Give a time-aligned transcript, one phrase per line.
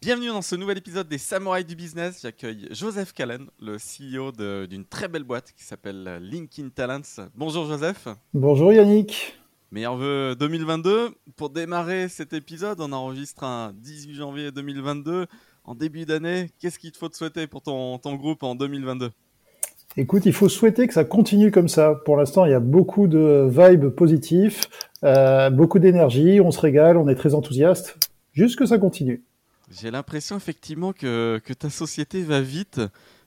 [0.00, 2.20] Bienvenue dans ce nouvel épisode des Samouraïs du Business.
[2.22, 4.30] J'accueille Joseph Callen, le CEO
[4.68, 7.26] d'une très belle boîte qui s'appelle LinkedIn Talents.
[7.34, 8.06] Bonjour Joseph.
[8.32, 9.36] Bonjour Yannick.
[9.72, 11.08] Meilleur vœu 2022.
[11.34, 15.26] Pour démarrer cet épisode, on enregistre un 18 janvier 2022.
[15.64, 19.10] En début d'année, qu'est-ce qu'il te faut te souhaiter pour ton, ton groupe en 2022
[19.96, 21.96] Écoute, il faut souhaiter que ça continue comme ça.
[22.04, 24.60] Pour l'instant, il y a beaucoup de vibes positifs,
[25.02, 27.98] euh, beaucoup d'énergie, on se régale, on est très enthousiaste.
[28.32, 29.24] Juste que ça continue.
[29.70, 32.80] J'ai l'impression effectivement que, ta société va vite,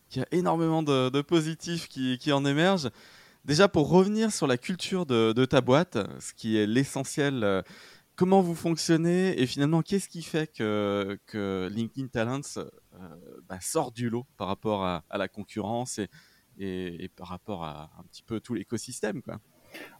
[0.09, 2.89] qu'il y a énormément de, positifs qui, en émergent.
[3.45, 7.61] Déjà, pour revenir sur la culture de, ta boîte, ce qui est l'essentiel, euh,
[8.15, 12.69] comment vous fonctionnez et finalement, qu'est-ce qui fait que, LinkedIn Talents euh,
[13.47, 16.09] bah, sort du lot par rapport à, la concurrence et,
[16.57, 19.39] et, et, par rapport à un petit peu tout l'écosystème quoi?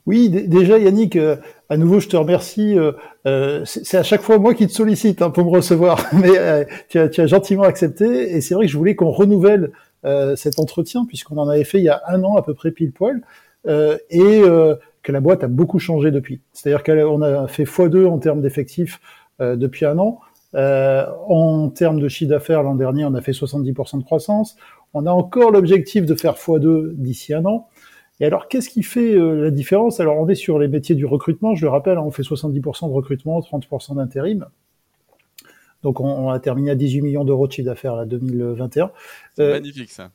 [0.08, 1.36] Oui, déjà Yannick, euh,
[1.70, 2.78] à nouveau je te remercie.
[2.78, 2.92] Euh,
[3.28, 6.98] euh, c'est à chaque fois moi qui te sollicite hein, pour me recevoir, mais tu
[6.98, 8.36] as, tu, as, gentiment accepté.
[8.36, 9.72] Et c'est vrai que je voulais qu'on renouvelle
[10.36, 12.92] cet entretien puisqu'on en avait fait il y a un an à peu près pile
[12.92, 13.22] poil,
[13.68, 14.42] et
[15.04, 16.42] que la boîte a beaucoup changé depuis.
[16.54, 19.00] C'est-à-dire qu'on a fait x2 en termes d'effectifs
[19.40, 20.20] depuis un an.
[20.56, 24.56] en termes de chiffre d'affaires, l'an dernier, on a fait 70% de croissance.
[24.96, 27.68] On a encore l'objectif de faire x2 d'ici un an.
[28.22, 30.00] Et alors, qu'est-ce qui fait euh, la différence?
[30.00, 32.88] Alors, on est sur les métiers du recrutement, je le rappelle, hein, on fait 70%
[32.88, 34.46] de recrutement, 30% d'intérim.
[35.82, 38.92] Donc, on, on, a terminé à 18 millions d'euros de chiffre d'affaires là 2021.
[39.36, 40.12] C'est euh, magnifique ça.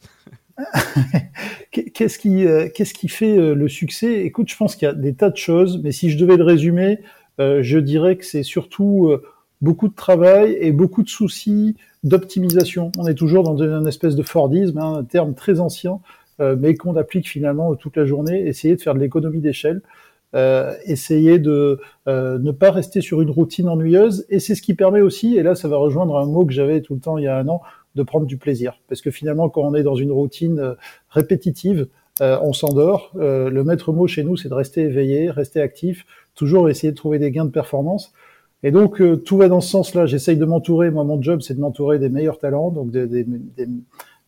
[1.72, 4.20] qu'est-ce qui, euh, qu'est-ce qui fait le succès?
[4.20, 6.44] Écoute, je pense qu'il y a des tas de choses, mais si je devais le
[6.44, 7.00] résumer,
[7.38, 9.12] je dirais que c'est surtout
[9.60, 12.92] beaucoup de travail et beaucoup de soucis d'optimisation.
[12.98, 15.98] On est toujours dans une espèce de Fordisme, hein, un terme très ancien
[16.38, 19.80] mais qu'on applique finalement toute la journée, essayer de faire de l'économie d'échelle,
[20.34, 24.74] euh, essayer de euh, ne pas rester sur une routine ennuyeuse, et c'est ce qui
[24.74, 27.24] permet aussi, et là ça va rejoindre un mot que j'avais tout le temps il
[27.24, 27.62] y a un an,
[27.94, 28.78] de prendre du plaisir.
[28.88, 30.76] Parce que finalement, quand on est dans une routine
[31.08, 31.88] répétitive,
[32.22, 33.12] euh, on s'endort.
[33.16, 36.96] Euh, le maître mot chez nous, c'est de rester éveillé, rester actif, toujours essayer de
[36.96, 38.12] trouver des gains de performance.
[38.62, 40.06] Et donc, euh, tout va dans ce sens-là.
[40.06, 40.90] J'essaye de m'entourer.
[40.90, 43.68] Moi, mon job, c'est de m'entourer des meilleurs talents, donc des, des, des,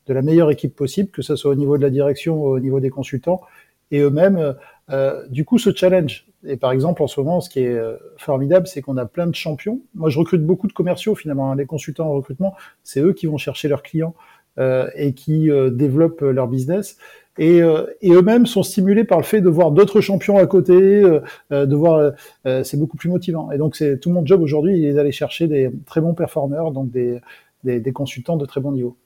[0.08, 2.58] de la meilleure équipe possible, que ce soit au niveau de la direction ou au
[2.58, 3.42] niveau des consultants,
[3.90, 4.54] et eux-mêmes,
[4.90, 6.26] euh, du coup, ce challenge.
[6.46, 9.26] Et par exemple, en ce moment, ce qui est euh, formidable, c'est qu'on a plein
[9.26, 9.80] de champions.
[9.94, 11.50] Moi, je recrute beaucoup de commerciaux, finalement.
[11.50, 11.56] Hein.
[11.56, 14.14] Les consultants en recrutement, c'est eux qui vont chercher leurs clients
[14.58, 16.96] euh, et qui euh, développent leur business.
[17.38, 20.74] Et, euh, et eux-mêmes sont stimulés par le fait de voir d'autres champions à côté,
[20.74, 21.20] euh,
[21.50, 22.12] de voir,
[22.44, 23.52] c'est beaucoup plus motivant.
[23.52, 26.72] Et donc, c'est tout mon job aujourd'hui, il est d'aller chercher des très bons performeurs,
[26.72, 27.20] donc des,
[27.62, 28.96] des, des consultants de très bon niveau.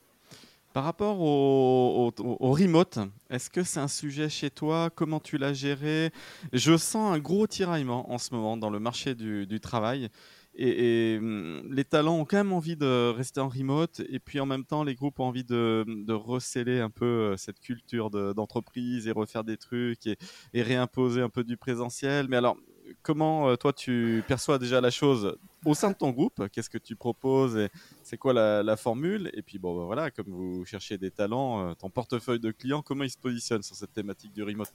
[0.73, 2.11] Par rapport au,
[2.41, 4.89] remote, est-ce que c'est un sujet chez toi?
[4.89, 6.11] Comment tu l'as géré?
[6.53, 10.09] Je sens un gros tiraillement en ce moment dans le marché du, travail.
[10.55, 14.47] Et, hum, les talents ont quand même envie de rester en remote, et puis en
[14.47, 19.11] même temps, les groupes ont envie de, de un peu euh, cette culture d'entreprise de,
[19.11, 20.17] et refaire des trucs et,
[20.55, 22.29] et, réimposer un peu du présentiel.
[22.29, 22.57] Mais alors,
[23.03, 26.49] comment euh, toi tu perçois déjà la chose au sein de ton groupe?
[26.53, 27.69] Qu'est-ce que tu proposes
[28.03, 29.31] c'est quoi la, la, formule?
[29.35, 32.83] Et puis bon, ben voilà, comme vous cherchez des talents, euh, ton portefeuille de clients,
[32.83, 34.73] comment il se positionne sur cette thématique du remote?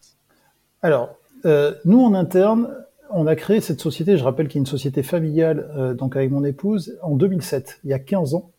[0.82, 1.16] Alors,
[1.46, 2.76] euh, nous en interne,
[3.10, 4.18] on a créé cette société.
[4.18, 7.90] Je rappelle qu'il y a une société familiale, donc avec mon épouse, en 2007, il
[7.90, 8.52] y a 15 ans.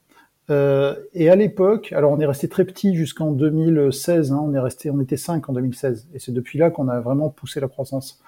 [0.48, 4.32] Et à l'époque, alors on est resté très petit jusqu'en 2016.
[4.32, 6.98] Hein, on est resté, on était 5 en 2016, et c'est depuis là qu'on a
[7.00, 8.22] vraiment poussé la croissance.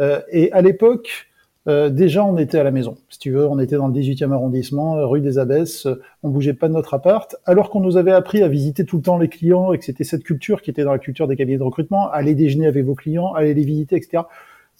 [0.00, 1.28] Euh, et à l'époque,
[1.68, 2.96] euh, déjà, on était à la maison.
[3.08, 5.86] Si tu veux, on était dans le 18e arrondissement, euh, rue des Abbesses.
[6.22, 9.02] on bougeait pas de notre appart, alors qu'on nous avait appris à visiter tout le
[9.02, 11.58] temps les clients et que c'était cette culture qui était dans la culture des cabinets
[11.58, 12.10] de recrutement.
[12.10, 14.24] Aller déjeuner avec vos clients, aller les visiter, etc.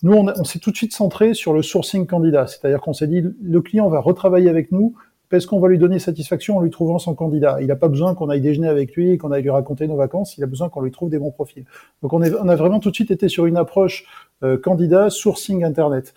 [0.02, 3.08] Nous, on, on s'est tout de suite centré sur le sourcing candidat, c'est-à-dire qu'on s'est
[3.08, 4.94] dit le client va retravailler avec nous
[5.30, 7.58] parce qu'on va lui donner satisfaction en lui trouvant son candidat.
[7.60, 9.96] Il n'a pas besoin qu'on aille déjeuner avec lui et qu'on aille lui raconter nos
[9.96, 11.64] vacances, il a besoin qu'on lui trouve des bons profils.
[12.02, 14.04] Donc on, est, on, a vraiment tout de suite été sur une approche
[14.42, 16.14] euh, candidat, sourcing Internet.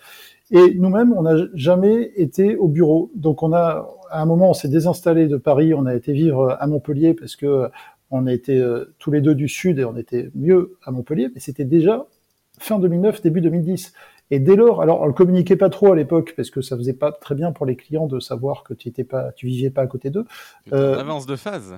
[0.50, 3.10] Et nous-mêmes, on n'a jamais été au bureau.
[3.14, 6.56] Donc on a, à un moment, on s'est désinstallé de Paris, on a été vivre
[6.58, 7.68] à Montpellier parce que
[8.10, 11.40] on était euh, tous les deux du Sud et on était mieux à Montpellier, mais
[11.40, 12.06] c'était déjà
[12.58, 13.92] fin 2009, début 2010.
[14.32, 16.94] Et dès lors, alors on le communiquait pas trop à l'époque parce que ça faisait
[16.94, 19.82] pas très bien pour les clients de savoir que tu étais pas, tu vivais pas
[19.82, 20.24] à côté d'eux.
[20.72, 21.76] Euh, avance de phase.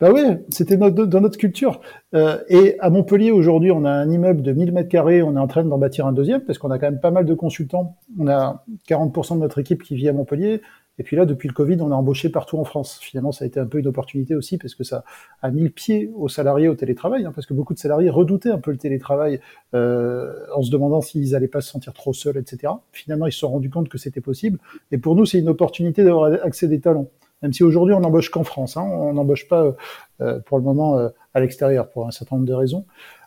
[0.00, 1.80] Bah oui, c'était dans notre culture.
[2.16, 5.38] Euh, et à Montpellier, aujourd'hui, on a un immeuble de 1000 mètres carrés, on est
[5.38, 7.96] en train d'en bâtir un deuxième, parce qu'on a quand même pas mal de consultants.
[8.18, 10.62] On a 40% de notre équipe qui vit à Montpellier.
[10.98, 12.98] Et puis là, depuis le Covid, on a embauché partout en France.
[13.00, 15.04] Finalement, ça a été un peu une opportunité aussi, parce que ça
[15.42, 18.50] a mis le pied aux salariés au télétravail, hein, parce que beaucoup de salariés redoutaient
[18.50, 19.40] un peu le télétravail
[19.74, 22.72] euh, en se demandant s'ils n'allaient pas se sentir trop seuls, etc.
[22.92, 24.58] Finalement, ils se sont rendus compte que c'était possible.
[24.92, 27.08] Et pour nous, c'est une opportunité d'avoir accès des talents
[27.42, 29.76] même si aujourd'hui on n'embauche qu'en France, hein, on n'embauche pas
[30.22, 32.86] euh, pour le moment euh, à l'extérieur pour un certain nombre de raisons.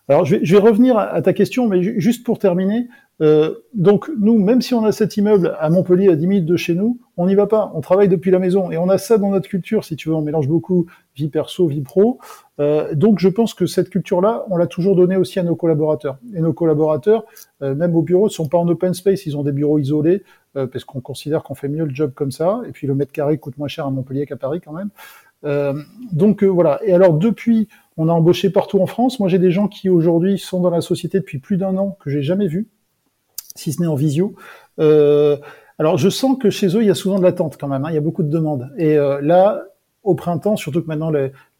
[0.10, 2.88] Alors je vais, je vais revenir à, ta question, mais juste pour terminer,
[3.22, 6.58] euh, donc nous, même si on a cet immeuble à Montpellier à 10 minutes de
[6.58, 9.18] chez nous, on n'y va pas, on travaille depuis la maison et on a ça
[9.18, 10.86] dans notre culture, si tu veux, on mélange beaucoup
[11.16, 12.20] vie perso, vie pro.
[12.60, 16.20] Euh, donc je pense que cette culture-là, on l'a toujours donnée aussi à nos collaborateurs.
[16.36, 17.26] Et nos collaborateurs,
[17.64, 20.24] euh, même au bureau, ne sont pas en open space, ils ont des bureaux isolés
[20.56, 22.62] euh, parce qu'on considère qu'on fait mieux le job comme ça.
[22.68, 24.90] Et puis le mètre carré coûte moins cher à Montpellier qu'à Paris quand même.
[25.44, 25.74] Euh,
[26.12, 26.80] donc voilà.
[26.84, 27.68] Et alors depuis,
[27.98, 29.20] on a embauché partout en France.
[29.20, 32.12] Moi j'ai des gens qui aujourd'hui sont dans la société depuis plus d'un an que
[32.12, 32.68] j'ai jamais vu
[33.58, 34.36] si ce n'est en visio.
[34.80, 35.38] Euh,
[35.80, 37.90] alors je sens que chez eux, il y a souvent de l'attente quand même, hein,
[37.90, 38.72] il y a beaucoup de demandes.
[38.78, 39.64] Et euh, là,
[40.04, 41.12] au printemps, surtout que maintenant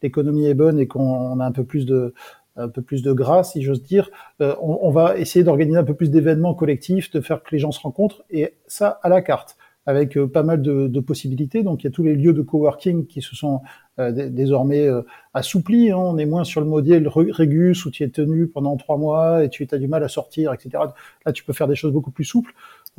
[0.02, 2.14] l'économie est bonne et qu'on a un peu plus de
[2.56, 4.10] un peu plus de grâce, si j'ose dire,
[4.40, 7.60] euh, on, on, va essayer d'organiser un peu plus d'événements collectifs, de faire que les
[7.60, 9.56] gens se rencontrent, et ça à la carte
[9.88, 11.62] avec euh, pas mal de, possibilités.
[11.62, 13.62] Donc il y a tous les lieux de coworking qui se sont
[13.98, 15.00] euh, désormais euh,
[15.32, 15.90] assouplis.
[15.90, 15.96] Hein.
[15.96, 19.48] On est moins sur le modèle Régus où tu es tenu pendant trois mois et
[19.48, 20.84] tu as du mal à sortir, etc.
[21.24, 22.52] Là, tu peux faire des choses beaucoup plus souples.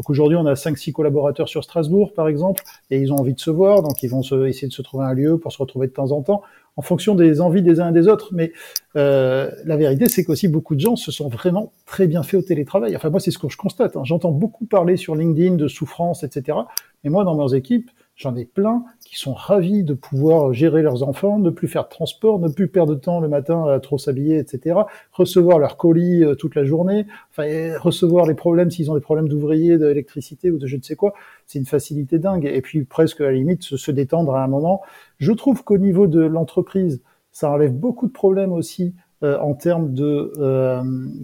[0.07, 3.49] Aujourd'hui, on a 5-6 collaborateurs sur Strasbourg, par exemple, et ils ont envie de se
[3.49, 6.11] voir, donc ils vont essayer de se trouver un lieu pour se retrouver de temps
[6.11, 6.41] en temps
[6.79, 8.29] en fonction des envies des uns et des autres.
[8.31, 8.53] Mais
[8.95, 12.41] euh, la vérité, c'est qu'aussi beaucoup de gens se sont vraiment très bien fait au
[12.41, 12.95] télétravail.
[12.95, 13.97] Enfin, moi, c'est ce que je constate.
[13.97, 14.03] Hein.
[14.05, 16.57] J'entends beaucoup parler sur LinkedIn de souffrance, etc.
[17.03, 21.03] Mais moi, dans mes équipes, j'en ai plein qui sont ravis de pouvoir gérer leurs
[21.03, 23.97] enfants, ne plus faire de transport, ne plus perdre de temps le matin à trop
[23.97, 24.81] s'habiller, etc.
[25.13, 27.45] Recevoir leurs colis euh, toute la journée, enfin
[27.79, 31.13] recevoir les problèmes s'ils ont des problèmes d'ouvriers, d'électricité ou de je ne sais quoi,
[31.47, 32.45] c'est une facilité dingue.
[32.45, 34.81] Et puis presque à la limite se, détendre à un moment.
[35.17, 37.01] Je trouve qu'au niveau de l'entreprise,
[37.31, 38.93] ça enlève beaucoup de problèmes aussi
[39.23, 40.81] euh, en termes de euh,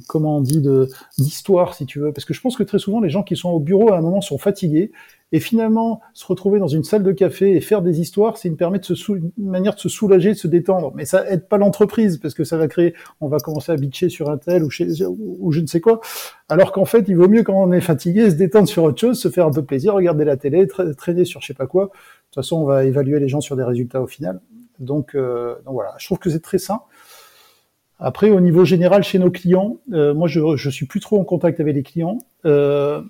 [0.07, 2.99] comment on dit de d'histoire si tu veux parce que je pense que très souvent
[2.99, 4.91] les gens qui sont au bureau à un moment sont fatigués
[5.31, 8.55] et finalement se retrouver dans une salle de café et faire des histoires c'est une
[9.37, 10.91] manière de se soulager de se détendre.
[10.95, 14.09] Mais ça aide pas l'entreprise parce que ça va créer on va commencer à bitcher
[14.09, 16.01] sur un tel ou je ne sais quoi.
[16.49, 19.19] Alors qu'en fait il vaut mieux quand on est fatigué se détendre sur autre chose
[19.19, 20.67] se faire un peu plaisir regarder la télé
[20.97, 21.85] traîner sur je sais pas quoi.
[21.85, 24.39] De toute façon on va évaluer les gens sur des résultats au final.
[24.79, 25.93] Donc, euh, donc voilà.
[25.97, 26.81] Je trouve que c'est très sain.
[27.99, 31.23] Après, au niveau général, chez nos clients, euh, moi, je, je suis plus trop en
[31.23, 32.19] contact avec les clients.
[32.45, 33.01] Euh,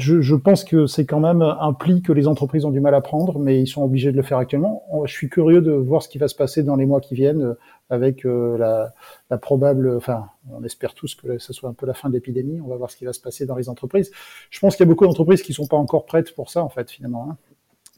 [0.00, 3.00] je, pense que c'est quand même un pli que les entreprises ont du mal à
[3.00, 4.82] prendre, mais ils sont obligés de le faire actuellement.
[5.04, 7.42] Je suis curieux de voir ce qui va se passer dans les mois qui viennent
[7.42, 7.54] euh,
[7.90, 12.08] avec euh, la, probable, enfin, on espère tous que ce soit un peu la fin
[12.08, 12.60] de l'épidémie.
[12.60, 14.10] On va voir ce qui va se passer dans les entreprises.
[14.50, 16.68] Je pense qu'il y a beaucoup d'entreprises qui sont pas encore prêtes pour ça, en
[16.68, 17.28] fait, finalement.
[17.30, 17.36] Hein.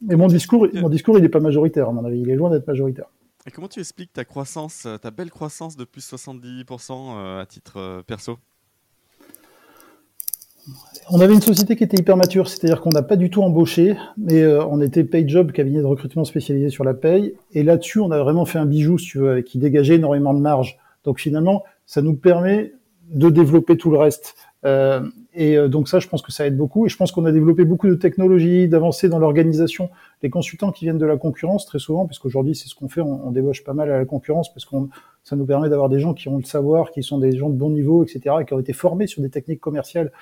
[0.02, 2.20] Mais mon discours, mon discours, il n'est pas majoritaire, à mon avis.
[2.20, 3.06] Il est loin d'être majoritaire.
[3.46, 8.02] Et comment tu expliques ta croissance, ta belle croissance de plus 70% euh, à titre
[8.06, 8.38] perso?
[11.11, 13.97] On avait une société qui était hyper mature, c'est-à-dire qu'on n'a pas du tout embauché,
[14.17, 18.11] mais on était pay job, cabinet de recrutement spécialisé sur la paye, et là-dessus, on
[18.12, 20.79] a vraiment fait un bijou, si tu veux, qui dégageait énormément de marge.
[21.05, 22.73] Donc finalement, ça nous permet
[23.11, 24.35] de développer tout le reste.
[24.64, 25.00] Euh,
[25.35, 26.87] et euh, donc ça, je pense que ça aide beaucoup.
[26.87, 29.90] Et je pense qu'on a développé beaucoup de technologies, d'avancées dans l'organisation.
[30.23, 33.31] Les consultants qui viennent de la concurrence, très souvent, puisqu'aujourd'hui c'est ce qu'on fait, on,
[33.31, 34.88] débauche pas mal à la concurrence, parce qu'on
[35.25, 37.54] ça nous permet d'avoir des gens qui ont le savoir, qui sont des gens de
[37.54, 40.12] bon niveau, etc., et qui ont été formés sur des techniques commerciales.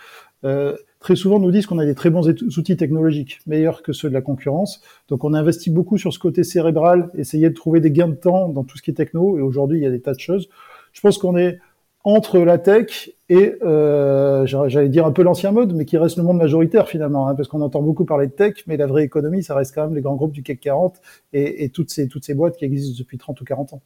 [0.44, 4.08] Euh, très souvent nous disent qu'on a des très bons outils technologiques, meilleurs que ceux
[4.08, 4.80] de la concurrence.
[5.08, 8.48] Donc on investit beaucoup sur ce côté cérébral, essayer de trouver des gains de temps
[8.48, 9.38] dans tout ce qui est techno.
[9.38, 10.48] Et aujourd'hui, il y a des tas de choses.
[10.92, 11.58] Je pense qu'on est
[12.02, 16.22] entre la tech et, euh, j'allais dire un peu l'ancien mode, mais qui reste le
[16.22, 19.42] monde majoritaire finalement, hein, parce qu'on entend beaucoup parler de tech, mais la vraie économie,
[19.42, 20.96] ça reste quand même les grands groupes du CAC 40
[21.34, 23.82] et, et toutes, ces, toutes ces boîtes qui existent depuis 30 ou 40 ans,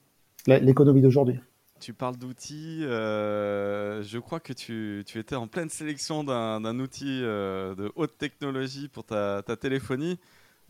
[0.46, 1.40] l'économie d'aujourd'hui.
[1.80, 7.20] Tu parles d'outils, euh, je crois que tu, tu, étais en pleine sélection d'un outil
[7.22, 10.18] euh, de haute technologie pour ta, ta téléphonie.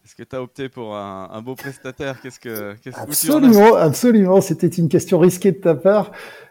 [0.05, 2.21] Est-ce que tu as opté pour un, un beau prestataire?
[2.21, 4.41] Qu'est-ce que, qu absolument, absolument.
[4.41, 6.11] C'était une question risquée de ta part,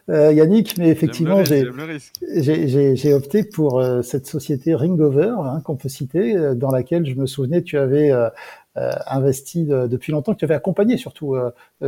[0.10, 6.72] euh, Yannick, mais effectivement, j'ai opté pour cette société Ringover hein, qu'on peut citer, dans
[6.72, 8.12] laquelle je me souvenais, tu avais
[8.78, 11.36] euh, euh, investi depuis longtemps, que tu avais accompagné surtout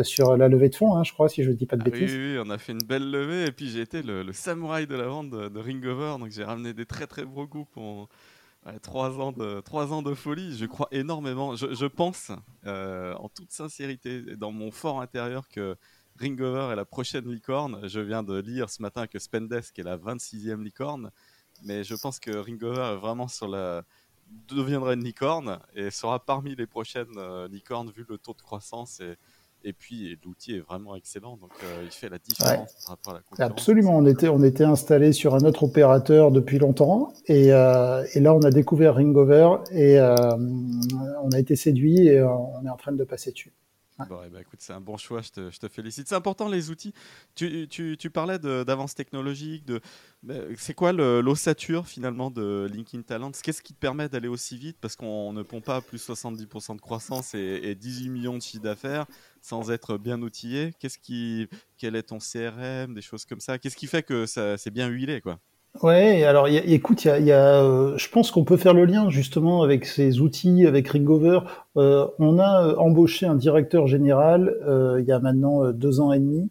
[0.03, 1.89] sur la levée de fonds, hein, je crois, si je ne dis pas de ah
[1.89, 2.13] bêtises.
[2.13, 4.87] Oui, oui, on a fait une belle levée, et puis j'ai été le, le, samouraï
[4.87, 8.09] de la vente de, de Ringover, donc j'ai ramené des très très gros coups pour
[8.81, 11.55] trois, ans de, trois ans de folie, je crois énormément.
[11.55, 12.31] Je, pense,
[12.65, 15.75] euh, en toute sincérité, dans mon fort intérieur, que
[16.19, 17.87] Ringover est la prochaine licorne.
[17.87, 21.11] Je viens de lire ce matin que Spendesk est la 26e licorne,
[21.63, 23.83] mais je pense que Ringover est vraiment sur la
[24.47, 28.99] deviendra une licorne et sera parmi les prochaines euh, licornes vu le taux de croissance
[28.99, 29.15] et,
[29.63, 33.15] et puis l'outil est vraiment excellent, donc euh, il fait la différence par rapport à
[33.17, 33.51] la concurrence.
[33.51, 38.19] Absolument, on était, on était installé sur un autre opérateur depuis longtemps, et, euh, et
[38.19, 40.15] là on a découvert Ringover, et euh,
[41.23, 43.53] on a été séduit, et on est en train de passer dessus.
[43.97, 46.07] Bon, eh ben, écoute, c'est un bon choix, je te, je te félicite.
[46.09, 46.93] C'est important les outils.
[47.33, 49.65] Tu, tu, tu parlais d'avance technologique.
[49.65, 49.79] De,
[50.57, 53.31] c'est quoi l'ossature finalement de LinkedIn Talent?
[53.41, 54.77] Qu'est-ce qui te permet d'aller aussi vite?
[54.81, 58.63] Parce qu'on ne pond pas plus 70% de croissance et, et, 18 millions de chiffre
[58.63, 59.05] d'affaires
[59.41, 60.73] sans être bien outillé.
[60.79, 61.47] Qu'est-ce qui,
[61.77, 63.57] quel est ton CRM, des choses comme ça?
[63.59, 65.39] Qu'est-ce qui fait que c'est bien huilé quoi?
[65.83, 69.61] Ouais, alors écoute, y y a, euh, je pense qu'on peut faire le lien justement
[69.61, 71.39] avec ces outils, avec Ringover.
[71.75, 74.55] Euh, on a euh, embauché un directeur général
[74.99, 76.49] il y a maintenant deux ans et demi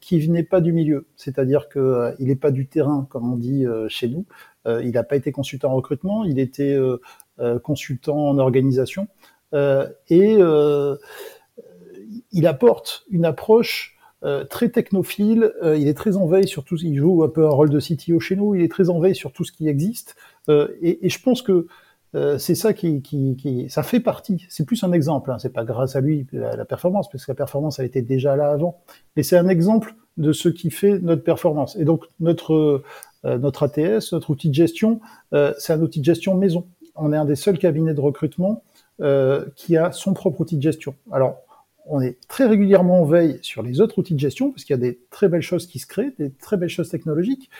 [0.00, 3.66] qui venait pas du milieu, c'est-à-dire que il n'est pas du terrain comme on dit
[3.88, 4.24] chez nous.
[4.66, 6.76] il n'a pas été consultant en recrutement, il était
[7.62, 9.08] consultant en organisation
[9.52, 10.38] et
[12.32, 16.76] il apporte une approche euh, très technophile, euh, il est très en veille sur tout,
[16.82, 19.14] il joue un peu un rôle de CTO chez nous, il est très en veille
[19.14, 20.16] sur tout ce qui existe,
[20.48, 21.66] euh, et, et, je pense que
[22.38, 24.46] c'est ça qui, qui, qui, ça fait partie.
[24.48, 27.30] C'est plus un exemple, hein, c'est pas grâce à lui la, la, performance, parce que
[27.30, 28.80] la performance elle était déjà là avant,
[29.14, 31.76] mais c'est un exemple de ce qui fait notre performance.
[31.76, 32.82] Et donc notre
[33.24, 35.00] notre ATS, notre outil de gestion,
[35.58, 36.66] c'est un outil de gestion maison.
[36.96, 38.62] On est un des seuls cabinets de recrutement
[39.54, 40.94] qui a son propre outil de gestion.
[41.12, 41.42] Alors
[41.88, 44.78] on est très régulièrement en veille sur les autres outils de gestion, parce qu'il y
[44.78, 47.50] a des très belles choses qui se créent, des très belles choses technologiques.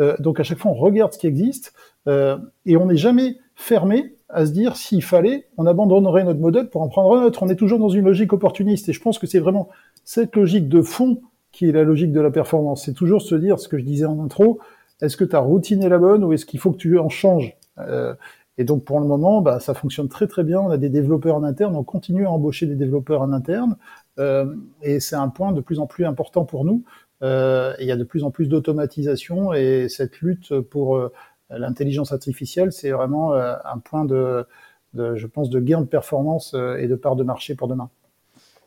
[0.00, 1.72] Euh, donc à chaque fois, on regarde ce qui existe,
[2.08, 6.68] euh, et on n'est jamais fermé à se dire s'il fallait, on abandonnerait notre modèle
[6.68, 7.42] pour en prendre un autre.
[7.42, 9.68] On est toujours dans une logique opportuniste, et je pense que c'est vraiment
[10.04, 12.84] cette logique de fond qui est la logique de la performance.
[12.84, 14.60] C'est toujours se dire ce que je disais en intro,
[15.00, 17.56] est-ce que ta routine est la bonne ou est-ce qu'il faut que tu en changes
[17.78, 18.14] euh,
[18.58, 20.60] et donc pour le moment, bah, ça fonctionne très très bien.
[20.60, 23.76] On a des développeurs en interne, on continue à embaucher des développeurs en interne,
[24.18, 26.84] euh, et c'est un point de plus en plus important pour nous.
[27.22, 31.12] Euh, il y a de plus en plus d'automatisation, et cette lutte pour euh,
[31.50, 34.46] l'intelligence artificielle, c'est vraiment euh, un point de,
[34.94, 37.90] de, je pense, de gain de performance euh, et de part de marché pour demain.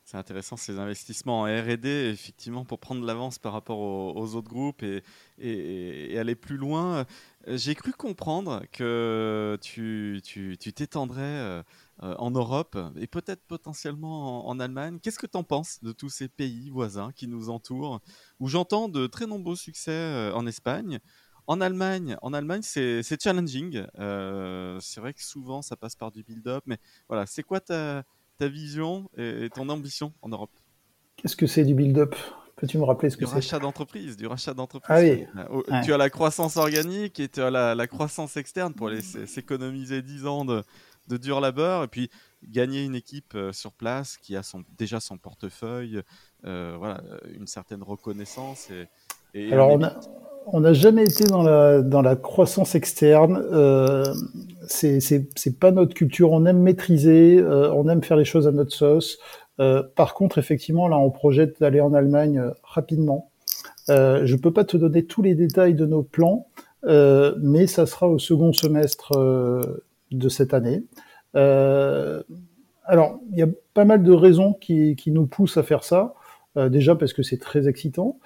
[0.10, 4.82] C'est intéressant ces investissements en R&D, effectivement, pour prendre l'avance par rapport aux, autres groupes
[4.82, 7.06] et, aller plus loin.
[7.46, 10.20] J'ai cru comprendre que tu
[10.58, 14.98] t'étendrais tu, euh, en Europe et peut-être potentiellement en, Allemagne.
[15.00, 18.02] Qu'est-ce que tu en penses de tous ces pays voisins qui nous entourent,
[18.40, 20.98] où j'entends de très nombreux succès euh, en Espagne?
[21.46, 23.86] En Allemagne, en Allemagne, c'est challenging.
[24.00, 26.64] Euh, c'est vrai que souvent, ça passe par du build-up.
[26.66, 28.04] Mais voilà, c'est quoi ta,
[28.40, 30.52] ta vision et ton ambition en Europe
[31.18, 32.16] Qu'est-ce que c'est du build-up?
[32.56, 33.32] Peux-tu me rappeler ce que c'est?
[33.32, 34.90] Du rachat d'entreprise, du rachat d'entreprise.
[34.90, 35.26] Ah oui.
[35.38, 38.90] Euh, tu as la croissance organique et tu as la, la croissance externe pour
[39.26, 40.64] s'économiser 10 ans de,
[41.08, 42.10] de, dur labeur et puis
[42.44, 46.02] gagner une équipe euh, sur place qui a son, déjà son portefeuille,
[46.46, 47.02] euh, voilà,
[47.34, 48.70] une certaine reconnaissance.
[48.72, 48.88] Et,
[49.34, 50.00] et Alors, on a,
[50.48, 53.44] on n'a jamais été dans la, dans la croissance externe.
[53.52, 54.04] Euh,
[54.68, 56.32] c'est pas notre culture.
[56.32, 59.20] On aime maîtriser, euh, on aime faire les choses à notre sauce.
[59.60, 63.30] Euh, par contre, effectivement, là, on projette d'aller en Allemagne euh, rapidement.
[63.90, 66.48] Euh, je peux pas te donner tous les détails de nos plans,
[66.86, 69.12] euh, mais ça sera au second semestre
[70.12, 70.84] de cette année.
[71.34, 76.14] alors, il y a pas mal de raisons qui, qui nous poussent à faire ça.
[76.56, 78.20] déjà parce que c'est très excitant.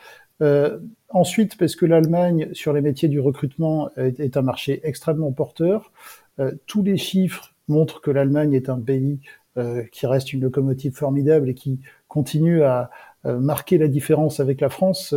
[1.13, 5.91] Euh, ensuite, parce que l'Allemagne, sur les métiers du recrutement, est, un marché extrêmement porteur.
[6.39, 9.19] Euh, tous les chiffres montrent que l'Allemagne est un pays
[9.57, 12.89] euh, qui reste une locomotive formidable et qui continue à
[13.25, 15.15] marquer la différence avec la France.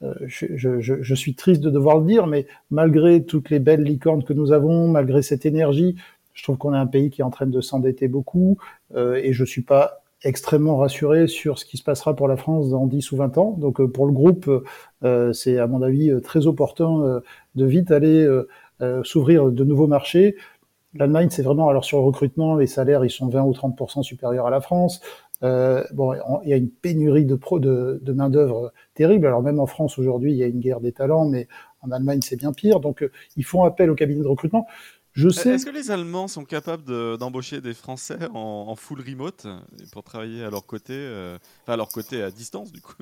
[0.00, 4.52] Je, suis triste de devoir le dire, mais malgré toutes les belles licornes que nous
[4.52, 5.96] avons, malgré cette énergie,
[6.34, 8.58] je trouve qu'on est un pays qui est en train de s'endetter beaucoup
[8.96, 12.86] et je suis pas extrêmement rassuré sur ce qui se passera pour la France dans
[12.86, 13.56] 10 ou 20 ans.
[13.58, 14.50] Donc euh, pour le groupe,
[15.04, 17.20] euh, c'est à mon avis euh, très opportun
[17.54, 18.26] de vite aller
[19.02, 20.36] s'ouvrir de nouveaux marchés.
[20.94, 24.46] L'Allemagne, c'est vraiment, alors sur le recrutement, les salaires, ils sont 20 ou 30% supérieurs
[24.46, 25.00] à la France.
[25.42, 29.26] Euh, bon, il y a une pénurie de, pro, de, de main d'œuvre terrible.
[29.26, 31.46] Alors même en France aujourd'hui, il y a une guerre des talents, mais
[31.82, 32.80] en Allemagne, c'est bien pire.
[32.80, 34.66] Donc, ils font appel au cabinet de recrutement.
[35.18, 35.54] Je sais.
[35.54, 36.84] Est-ce que les Allemands sont capables
[37.18, 39.48] d'embaucher de, des Français en, en, full remote
[39.92, 42.94] pour travailler à leur côté, euh, enfin à leur côté à distance du coup?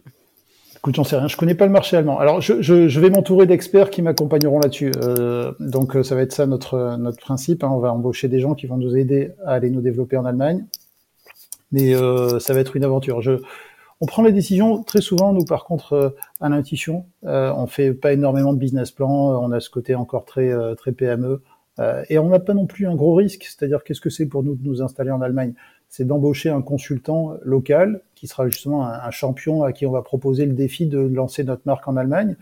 [0.77, 1.29] Écoute, j'en sais rien.
[1.29, 2.19] Je connais pas le marché allemand.
[2.19, 4.93] Alors, je, je, je vais m'entourer d'experts qui m'accompagneront là-dessus.
[4.97, 7.65] Euh, donc, ça va être ça notre notre principe.
[7.65, 7.69] Hein.
[7.71, 10.65] On va embaucher des gens qui vont nous aider à aller nous développer en Allemagne.
[11.73, 13.21] Mais euh, ça va être une aventure.
[13.21, 13.33] Je,
[14.01, 17.07] on prend les décisions très souvent, nous, par contre, euh, à l'intuition.
[17.25, 19.43] Euh, on fait pas énormément de business plan.
[19.43, 21.43] On a ce côté encore très très PME.
[22.09, 23.45] Et on n'a pas non plus un gros risque.
[23.45, 25.53] C'est-à-dire, qu'est-ce que c'est pour nous de nous installer en Allemagne?
[25.89, 30.47] C'est d'embaucher un consultant local qui sera justement un, champion à qui on va proposer
[30.47, 32.37] le défi de lancer notre marque en Allemagne.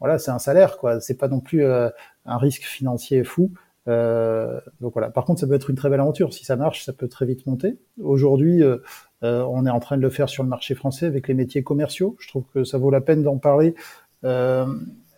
[0.00, 1.00] Voilà, c'est un salaire, quoi.
[1.00, 1.88] C'est pas non plus euh,
[2.24, 3.52] un risque financier fou.
[3.88, 5.10] Euh, donc voilà.
[5.10, 6.34] Par contre, ça peut être une très belle aventure.
[6.34, 7.78] Si ça marche, ça peut très vite monter.
[8.02, 8.78] Aujourd'hui, euh,
[9.22, 12.16] on est en train de le faire sur le marché français avec les métiers commerciaux.
[12.18, 13.74] Je trouve que ça vaut la peine d'en parler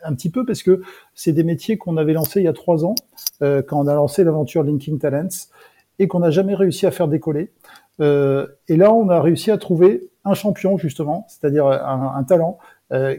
[0.04, 0.82] un petit peu parce que
[1.14, 2.94] c'est des métiers qu'on avait lancés il y a trois ans
[3.40, 5.28] quand on a lancé l'aventure Linking Talents
[5.98, 7.50] et qu'on n'a jamais réussi à faire décoller.
[8.00, 12.58] Euh, et là, on a réussi à trouver un champion, justement, c'est-à-dire un, talent.
[12.92, 13.16] Euh,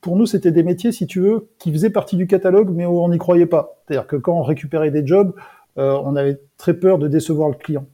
[0.00, 3.00] pour nous, c'était des métiers, si tu veux, qui faisaient partie du catalogue, mais où
[3.00, 3.78] on n'y croyait pas.
[3.86, 5.34] C'est-à-dire que quand on récupérait des jobs,
[5.78, 7.86] euh, on avait très peur de décevoir le client.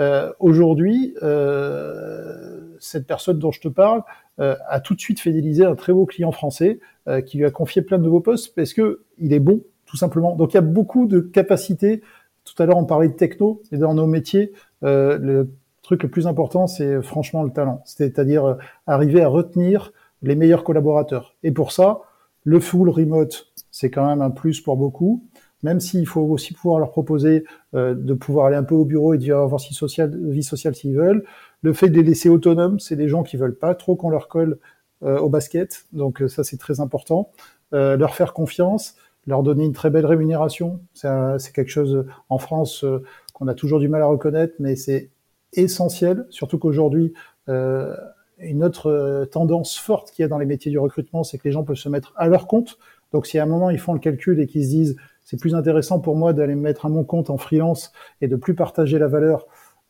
[0.00, 4.02] Euh, Aujourd'hui, euh, cette personne dont je te parle
[4.40, 6.80] euh, a tout de suite fidélisé un très beau client français
[7.26, 10.36] qui lui a confié plein de nouveaux postes parce que il est bon, tout simplement.
[10.36, 12.00] Donc il y a beaucoup de capacités
[12.44, 14.52] tout à l'heure, on parlait de techno, et dans nos métiers,
[14.84, 15.50] euh, le
[15.82, 17.82] truc le plus important, c'est franchement le talent.
[17.84, 18.54] C'est-à-dire euh,
[18.86, 21.34] arriver à retenir les meilleurs collaborateurs.
[21.42, 22.00] Et pour ça,
[22.44, 25.24] le full remote, c'est quand même un plus pour beaucoup,
[25.64, 27.44] même s'il faut aussi pouvoir leur proposer
[27.74, 30.76] euh, de pouvoir aller un peu au bureau et d'y avoir vie sociale, vie sociale
[30.76, 31.24] s'ils veulent.
[31.62, 34.28] Le fait de les laisser autonomes, c'est des gens qui veulent pas trop qu'on leur
[34.28, 34.58] colle
[35.02, 37.30] au basket, donc ça c'est très important.
[37.72, 40.80] leur faire confiance, leur donner une très belle rémunération.
[40.94, 43.02] C'est quelque chose en France euh,
[43.32, 45.10] qu'on a toujours du mal à reconnaître, mais c'est
[45.52, 47.14] essentiel, surtout qu'aujourd'hui,
[47.48, 47.94] euh,
[48.38, 51.44] une autre euh, tendance forte qu'il y a dans les métiers du recrutement, c'est que
[51.44, 52.78] les gens peuvent se mettre à leur compte.
[53.12, 55.54] Donc si à un moment ils font le calcul et qu'ils se disent c'est plus
[55.54, 58.98] intéressant pour moi d'aller me mettre à mon compte en freelance et de plus partager
[58.98, 59.46] la valeur,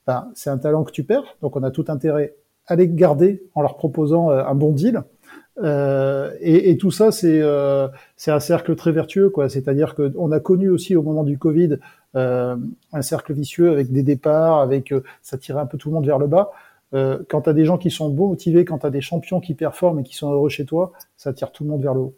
[0.07, 1.37] ben, c'est un talent que tu perds.
[1.43, 2.35] Donc on a tout intérêt
[2.67, 5.03] à les garder en leur proposant un bon deal.
[5.63, 7.87] Euh, et, et, tout ça, c'est euh,
[8.27, 9.49] un cercle très vertueux, quoi.
[9.49, 11.79] C'est-à-dire que on a connu aussi au moment du Covid
[12.17, 12.57] euh,
[12.93, 16.07] un cercle vicieux avec des départs, avec euh, ça tirait un peu tout le monde
[16.07, 16.53] vers le bas.
[16.95, 19.41] Euh, quand tu as des gens qui sont beaux motivés, quand tu as des champions
[19.41, 22.01] qui performent et qui sont heureux chez toi, ça tire tout le monde vers le
[22.01, 22.15] haut.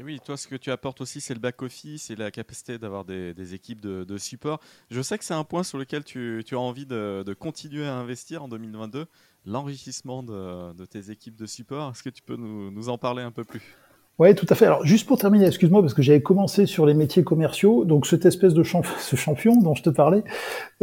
[0.00, 3.04] Et oui, toi, ce que tu apportes aussi, c'est le back-office et la capacité d'avoir
[3.04, 4.60] des, équipes de, support.
[4.92, 7.94] Je sais que c'est un point sur lequel tu, as envie de, de, continuer à
[7.94, 9.06] investir en 2022
[9.44, 11.90] l'enrichissement de, tes équipes de support.
[11.90, 13.60] Est-ce que tu peux nous, en parler un peu plus?
[14.20, 14.66] Oui, tout à fait.
[14.66, 18.24] Alors, juste pour terminer, excuse-moi, parce que j'avais commencé sur les métiers commerciaux, donc cette
[18.24, 18.62] espèce de
[19.00, 20.22] ce champion dont je te parlais,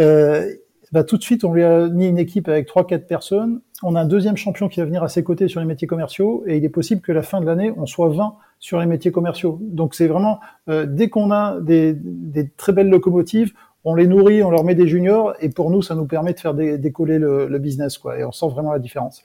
[0.02, 0.54] euh,
[0.96, 3.60] bah, tout de suite, on lui a mis une équipe avec trois, quatre personnes.
[3.84, 6.46] On a un deuxième champion qui va venir à ses côtés sur les métiers commerciaux,
[6.48, 9.12] et il est possible que la fin de l'année, on soit 20 sur les métiers
[9.12, 9.60] commerciaux.
[9.62, 13.52] Donc, c'est vraiment, euh, dès qu'on a des, des très belles locomotives,
[13.84, 16.40] on les nourrit, on leur met des juniors, et pour nous, ça nous permet de
[16.40, 18.18] faire décoller le, business, quoi.
[18.18, 19.22] Et on sent vraiment la différence.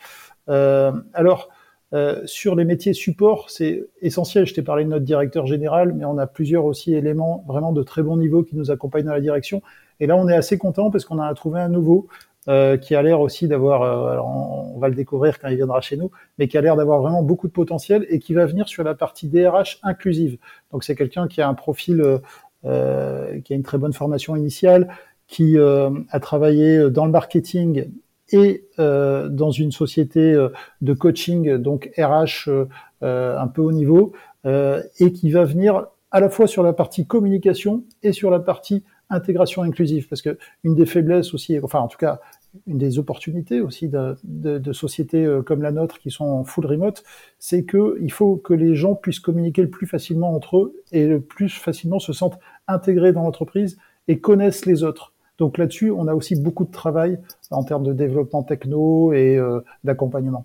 [0.49, 1.51] Euh, alors,
[1.93, 4.45] euh, sur les métiers support, c'est essentiel.
[4.45, 7.85] Je t'ai parlé de notre directeur général, mais on a plusieurs aussi éléments vraiment de
[7.85, 9.63] très bon niveau qui nous accompagnent dans la direction.
[10.01, 12.09] Et là, on est assez content parce qu'on a trouvé un nouveau
[12.49, 14.27] euh, qui a l'air aussi d'avoir, alors
[14.75, 17.23] on, va le découvrir quand il viendra chez nous, mais qui a l'air d'avoir vraiment
[17.23, 20.39] beaucoup de potentiel et qui va venir sur la partie DRH inclusive.
[20.73, 22.21] Donc c'est quelqu'un qui a un profil
[22.67, 24.89] euh, qui a une très bonne formation initiale,
[25.27, 27.91] qui euh, a travaillé dans le marketing
[28.33, 30.37] et euh, dans une société
[30.83, 32.51] de coaching, donc RH
[33.01, 34.13] un peu haut niveau,
[34.45, 38.85] et qui va venir à la fois sur la partie communication et sur la partie
[39.11, 42.21] intégration inclusive, parce que une des faiblesses aussi, enfin en tout cas
[42.67, 46.45] une des opportunités aussi de, de, de, sociétés euh, comme la nôtre qui sont en
[46.45, 47.05] full remote,
[47.39, 51.07] c'est que il faut que les gens puissent communiquer le plus facilement entre eux et
[51.07, 55.13] le plus facilement se sentent intégrés dans l'entreprise et connaissent les autres.
[55.39, 57.19] Donc là-dessus, on a aussi beaucoup de travail
[57.51, 60.45] en termes de développement techno et euh, d'accompagnement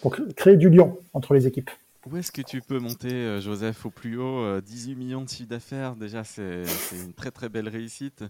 [0.00, 1.70] pour créer du lien entre les équipes.
[2.06, 5.48] Où est-ce que tu peux monter, euh, Joseph, au plus haut 18 millions de chiffre
[5.48, 8.24] d'affaires, déjà, c'est une très très belle réussite.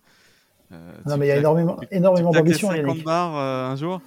[0.73, 2.71] Euh, non, mais il y a énormément, énormément d'ambition.
[2.71, 4.01] 50 bars euh, un jour?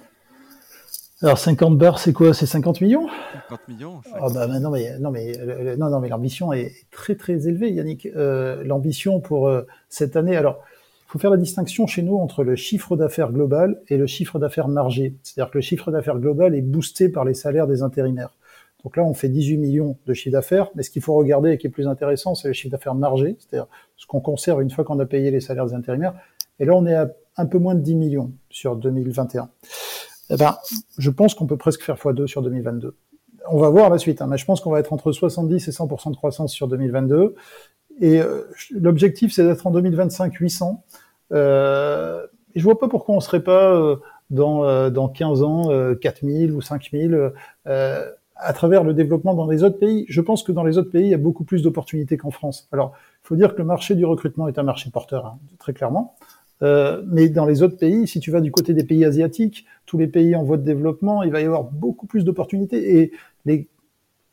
[1.20, 2.32] Alors 50 bars, c'est quoi?
[2.32, 3.08] C'est 50 millions?
[3.48, 4.00] 50 millions.
[4.20, 7.72] Oh bah, non mais non mais euh, non non mais l'ambition est très très élevée,
[7.72, 8.06] Yannick.
[8.06, 9.50] Euh, l'ambition pour
[9.88, 10.36] cette année.
[10.36, 10.62] Alors,
[11.08, 14.38] il faut faire la distinction chez nous entre le chiffre d'affaires global et le chiffre
[14.38, 15.14] d'affaires margé.
[15.22, 18.30] C'est-à-dire que le chiffre d'affaires global est boosté par les salaires des intérimaires.
[18.84, 21.58] Donc là, on fait 18 millions de chiffre d'affaires, mais ce qu'il faut regarder et
[21.58, 24.84] qui est plus intéressant, c'est le chiffre d'affaires margé, c'est-à-dire ce qu'on conserve une fois
[24.84, 26.14] qu'on a payé les salaires des intérimaires.
[26.60, 29.48] Et là, on est à un peu moins de 10 millions sur 2021.
[30.30, 30.56] Eh ben,
[30.98, 32.96] je pense qu'on peut presque faire x2 sur 2022.
[33.48, 35.70] on va voir la suite, hein, mais je pense qu'on va être entre 70 et
[35.70, 37.34] 100% de croissance sur 2022.
[38.00, 40.84] Et euh, l'objectif, c'est d'être en 2025 800.
[41.32, 43.96] Euh, et je vois pas pourquoi on serait pas euh,
[44.30, 47.32] dans, euh, dans 15 ans 4000 ou 5000
[48.38, 50.06] à travers le développement dans les autres pays.
[50.08, 52.68] Je pense que dans les autres pays, il y a beaucoup plus d'opportunités qu'en France.
[52.72, 52.92] Alors,
[53.24, 56.16] il faut dire que le marché du recrutement est un marché porteur, hein, très clairement.
[56.62, 59.98] Euh, mais dans les autres pays, si tu vas du côté des pays asiatiques, tous
[59.98, 62.98] les pays en voie de développement, il va y avoir beaucoup plus d'opportunités.
[62.98, 63.12] Et
[63.44, 63.68] les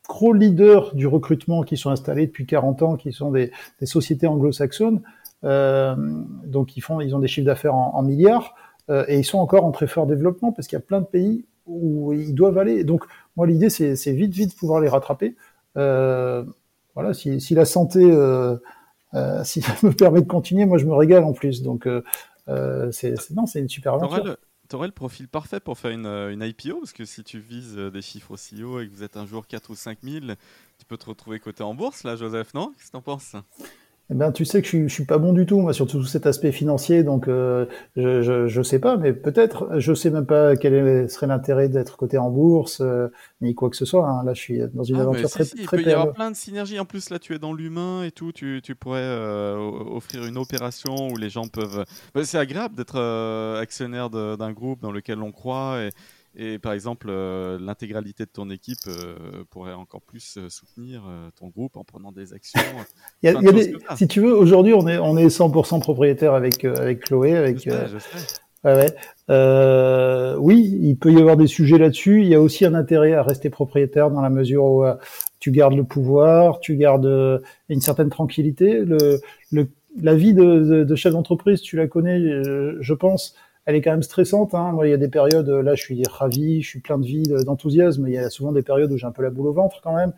[0.08, 3.50] gros leaders du recrutement qui sont installés depuis 40 ans, qui sont des,
[3.82, 5.02] sociétés anglo-saxonnes,
[5.44, 5.94] euh,
[6.46, 8.54] donc ils font, ils ont des chiffres d'affaires en, en, milliards,
[8.88, 11.06] euh, et ils sont encore en très fort développement parce qu'il y a plein de
[11.06, 12.84] pays où ils doivent aller.
[12.84, 13.04] Donc
[13.36, 15.36] moi l'idée c'est, vite vite pouvoir les rattraper.
[15.76, 16.44] Euh,
[16.94, 18.56] voilà, si, si, la santé euh,
[19.14, 21.62] euh, si ça me permet de continuer, moi je me régale en plus.
[21.62, 21.88] Donc
[22.90, 24.36] c'est non, c'est une super aventure.
[24.68, 28.02] T'aurais le profil parfait pour faire une, une, IPO, parce que si tu vises des
[28.02, 30.26] chiffres aussi hauts et que vous êtes un jour 4 ou 5 000,
[30.76, 32.72] tu peux te retrouver coté en bourse, là, Joseph, non?
[32.76, 33.36] Qu'est-ce que t'en penses?
[34.08, 35.86] Eh ben, tu sais que je suis, je suis pas bon du tout, moi, sur
[35.88, 37.66] tout cet aspect financier, donc euh,
[37.96, 41.96] je, je, je sais pas, mais peut-être, je sais même pas quel serait l'intérêt d'être
[41.96, 43.08] coté en bourse, euh,
[43.40, 44.08] ni quoi que ce soit.
[44.08, 44.22] Hein.
[44.24, 45.78] Là, je suis dans une ah, aventure très, si, très.
[45.78, 46.78] Il peut y avoir plein de synergies.
[46.78, 48.30] En plus, là, tu es dans l'humain et tout.
[48.32, 51.84] Tu, tu pourrais euh, offrir une opération où les gens peuvent.
[52.14, 55.90] Bah, c'est agréable d'être euh, actionnaire d'un groupe dans lequel on croit et,
[56.38, 61.02] et par exemple, euh, l'intégralité de ton équipe euh, pourrait encore plus euh, soutenir
[61.40, 62.60] ton groupe en prenant des actions.
[63.22, 65.28] il y a, il y a des, si tu veux, aujourd'hui, on est, on est
[65.28, 67.36] 100% propriétaire avec, avec Chloé.
[67.36, 68.40] Avec, je sais, je sais.
[68.64, 70.34] Ouais, ouais.
[70.38, 72.20] oui, il peut y avoir des sujets là-dessus.
[72.20, 74.84] Il y a aussi un intérêt à rester propriétaire dans la mesure où
[75.40, 78.80] tu gardes le pouvoir, tu gardes une certaine tranquillité.
[78.84, 79.20] Le,
[79.52, 79.68] le,
[80.02, 82.20] la vie de, de, de chef d'entreprise, tu la connais,
[82.80, 83.34] je pense
[83.66, 84.54] elle est quand même stressante.
[84.54, 84.72] Hein.
[84.72, 87.24] Moi, il y a des périodes, là, je suis ravi, je suis plein de vie,
[87.44, 88.06] d'enthousiasme.
[88.06, 89.94] Il y a souvent des périodes où j'ai un peu la boule au ventre quand
[89.94, 90.12] même.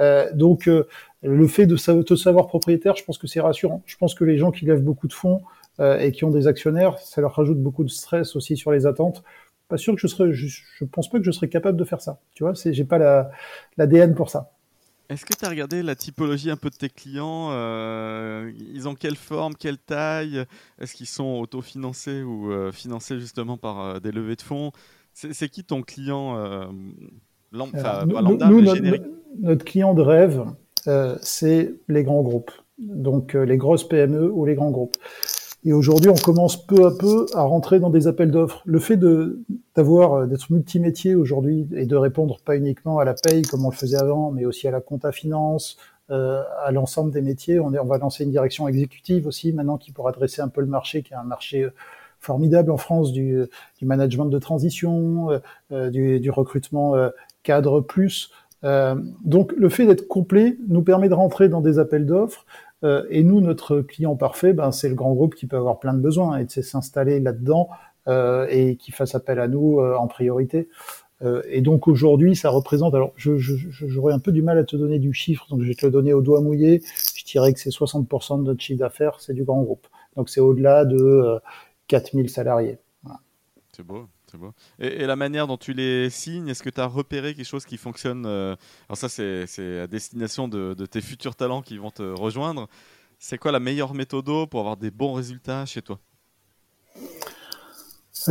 [0.00, 0.88] Euh, donc, euh,
[1.22, 3.82] le fait de te savoir propriétaire, je pense que c'est rassurant.
[3.86, 5.42] Je pense que les gens qui lèvent beaucoup de fonds
[5.80, 8.86] euh, et qui ont des actionnaires, ça leur rajoute beaucoup de stress aussi sur les
[8.86, 9.22] attentes.
[9.68, 12.00] Pas sûr que je serais, je, je pense pas que je serais capable de faire
[12.00, 12.20] ça.
[12.34, 13.30] Tu vois, j'ai pas la
[13.78, 14.53] l'ADN pour ça.
[15.10, 18.94] Est-ce que tu as regardé la typologie un peu de tes clients euh, Ils ont
[18.94, 20.44] quelle forme, quelle taille?
[20.80, 24.72] Est-ce qu'ils sont autofinancés ou euh, financés justement par euh, des levées de fonds?
[25.12, 26.34] C'est qui ton client
[27.52, 28.60] lambda, nous,
[29.40, 30.44] notre, client de rêve,
[31.20, 32.50] c'est les grands groupes.
[32.78, 34.96] Donc les grosses PME ou les grands groupes.
[35.66, 38.62] Et aujourd'hui, on commence peu à peu à rentrer dans des appels d'offres.
[38.66, 38.98] Le fait
[39.74, 43.70] d'avoir euh, d'être multimétier aujourd'hui et de répondre pas uniquement à la paye comme on
[43.70, 45.78] le faisait avant, mais aussi à la compta finance,
[46.10, 47.58] euh, à l'ensemble des métiers.
[47.60, 50.60] On, est, on va lancer une direction exécutive aussi maintenant qui pourra adresser un peu
[50.60, 51.72] le marché, qui est un marché euh,
[52.20, 53.38] formidable en France du,
[53.78, 55.30] du management de transition,
[55.72, 56.94] euh, du, du, recrutement
[57.42, 58.30] cadre plus.
[58.62, 62.44] donc le fait d'être complet nous permet de rentrer dans des appels d'offres
[62.84, 65.94] euh, et nous, notre client parfait, ben, c'est le grand groupe qui peut avoir plein
[65.94, 67.68] de besoins et de s'installer là-dedans
[68.08, 70.68] euh, et qui fasse appel à nous euh, en priorité.
[71.48, 72.94] et donc aujourd'hui, ça représente.
[72.94, 75.86] Alors, j'aurais un peu du mal à te donner du chiffre, donc je vais te
[75.86, 76.82] le donner au doigt mouillé.
[77.16, 79.86] Je dirais que c'est 60% de notre chiffre d'affaires, c'est du grand groupe.
[80.16, 81.38] Donc c'est au-delà de
[81.88, 82.78] 4000 salariés.
[83.72, 84.06] C'est beau.
[84.78, 87.76] Et, la manière dont tu les signes, est-ce que tu as repéré quelque chose qui
[87.76, 88.56] fonctionne euh,
[88.88, 92.68] Alors ça, c'est à destination de, tes futurs talents qui vont te rejoindre.
[93.18, 95.98] C'est quoi la meilleure méthode pour avoir des bons résultats chez toi?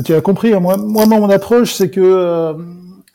[0.03, 2.53] Tu as compris, hein, moi, moi mon approche, c'est que euh,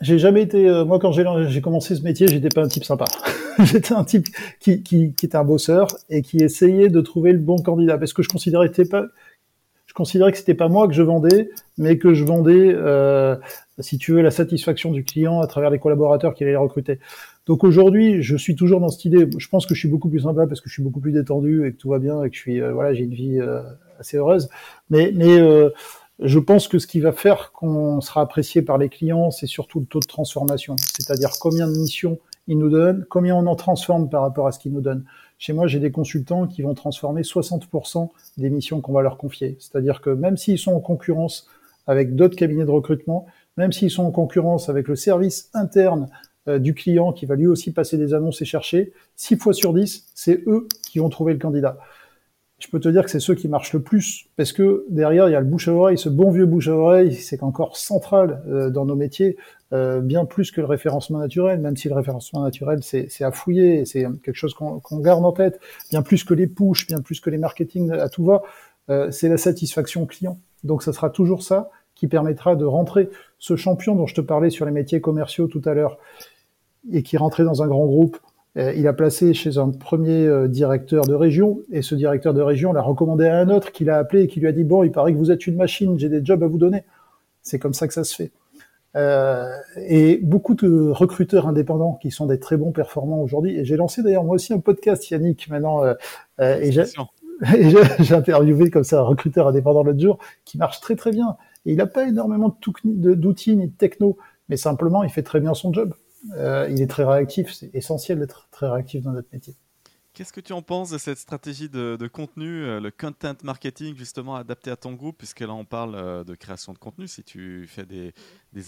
[0.01, 0.69] j'ai jamais été...
[0.69, 3.07] Euh, moi, quand j'ai commencé ce métier, j'étais pas un type sympa.
[3.61, 4.29] j'étais un type
[4.61, 7.99] qui, qui, était un bosseur et qui essayait de trouver le bon candidat.
[7.99, 9.07] Parce que je considérais que pas
[9.95, 13.37] considérais que c'était pas moi que je vendais, mais que je vendais, euh,
[13.79, 16.99] si tu veux, la satisfaction du client à travers les collaborateurs qu'il allait recruter.
[17.49, 19.27] Donc aujourd'hui, je suis toujours dans cette idée.
[19.39, 21.67] Je pense que je suis beaucoup plus sympa parce que je suis beaucoup plus détendu
[21.67, 23.63] et que tout va bien et que je suis, euh, voilà, j'ai une vie euh,
[23.99, 24.51] assez heureuse.
[24.91, 25.71] Mais, mais euh,
[26.19, 29.81] je pense que ce qui va faire qu'on sera apprécié par les clients, c'est surtout
[29.81, 34.11] le taux de transformation, c'est-à-dire combien de missions ils nous donnent, combien on en transforme
[34.11, 35.05] par rapport à ce qu'ils nous donnent.
[35.39, 39.57] Chez moi, j'ai des consultants qui vont transformer 60% des missions qu'on va leur confier.
[39.61, 41.49] C'est-à-dire que même s'ils sont en concurrence
[41.87, 46.09] avec d'autres cabinets de recrutement, même s'ils sont en concurrence avec le service interne
[46.49, 49.73] euh, du client qui va lui aussi passer des annonces et chercher, 6 fois sur
[49.73, 51.79] 10, c'est eux qui vont trouver le candidat
[52.59, 55.33] je peux te dire que c'est ceux qui marchent le plus, parce que derrière, il
[55.33, 58.43] y a le bouche à oreille, ce bon vieux bouche à oreille, c'est encore central
[58.49, 59.37] euh, dans nos métiers,
[59.73, 63.85] euh, bien plus que le référencement naturel, même si le référencement naturel, c'est à fouiller,
[63.85, 67.31] c'est quelque chose qu'on garde en tête, bien plus que les push, bien plus que
[67.31, 68.43] les marketing à tout va,
[68.91, 70.39] euh, c'est la satisfaction client.
[70.65, 74.51] Donc ça sera toujours ça qui permettra de rentrer ce champion dont je te parlais
[74.51, 75.99] sur les métiers commerciaux tout à l'heure
[76.93, 78.19] et qui rentrait dans un grand groupe,
[78.59, 82.83] il a placé chez un premier directeur de région et ce directeur de région l'a
[82.83, 85.13] recommandé à un autre qui l'a appelé et qui lui a dit bon, il paraît
[85.13, 86.83] que vous êtes une machine, j'ai des jobs à vous donner.
[87.43, 88.33] C'est comme ça que ça se fait.
[88.97, 93.57] Euh, et beaucoup de recruteurs indépendants qui sont des très bons performants aujourd'hui.
[93.57, 95.85] Et j'ai lancé d'ailleurs moi aussi un podcast, Yannick, maintenant.
[95.85, 95.95] Euh,
[96.41, 101.13] euh et j'ai interviewé comme ça un recruteur indépendant l'autre jour qui marche très très
[101.13, 101.37] bien.
[101.67, 104.17] Et il n'a pas énormément d'outils ni de techno,
[104.49, 105.95] mais simplement il fait très bien son job.
[106.33, 107.53] Euh, il est très réactif.
[107.53, 109.55] C'est essentiel d'être très réactif dans notre métier.
[110.15, 114.35] Qu'est-ce que tu en penses de cette stratégie de, contenu, euh, le content marketing justement
[114.35, 117.69] adapté à ton groupe, puisque là on parle euh, de création de contenu, si tu
[117.69, 118.13] fais des,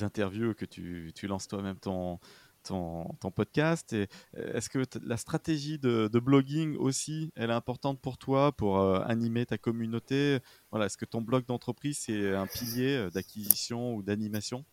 [0.05, 2.21] interviews, que tu, lances toi-même ton,
[3.35, 3.97] podcast,
[4.37, 9.59] est-ce que la stratégie de, blogging aussi, elle est importante pour toi, pour animer ta
[9.59, 10.39] communauté?
[10.71, 14.65] Voilà, Est-ce que ton blog d'entreprise, c'est un pilier d'acquisition ou d'animation?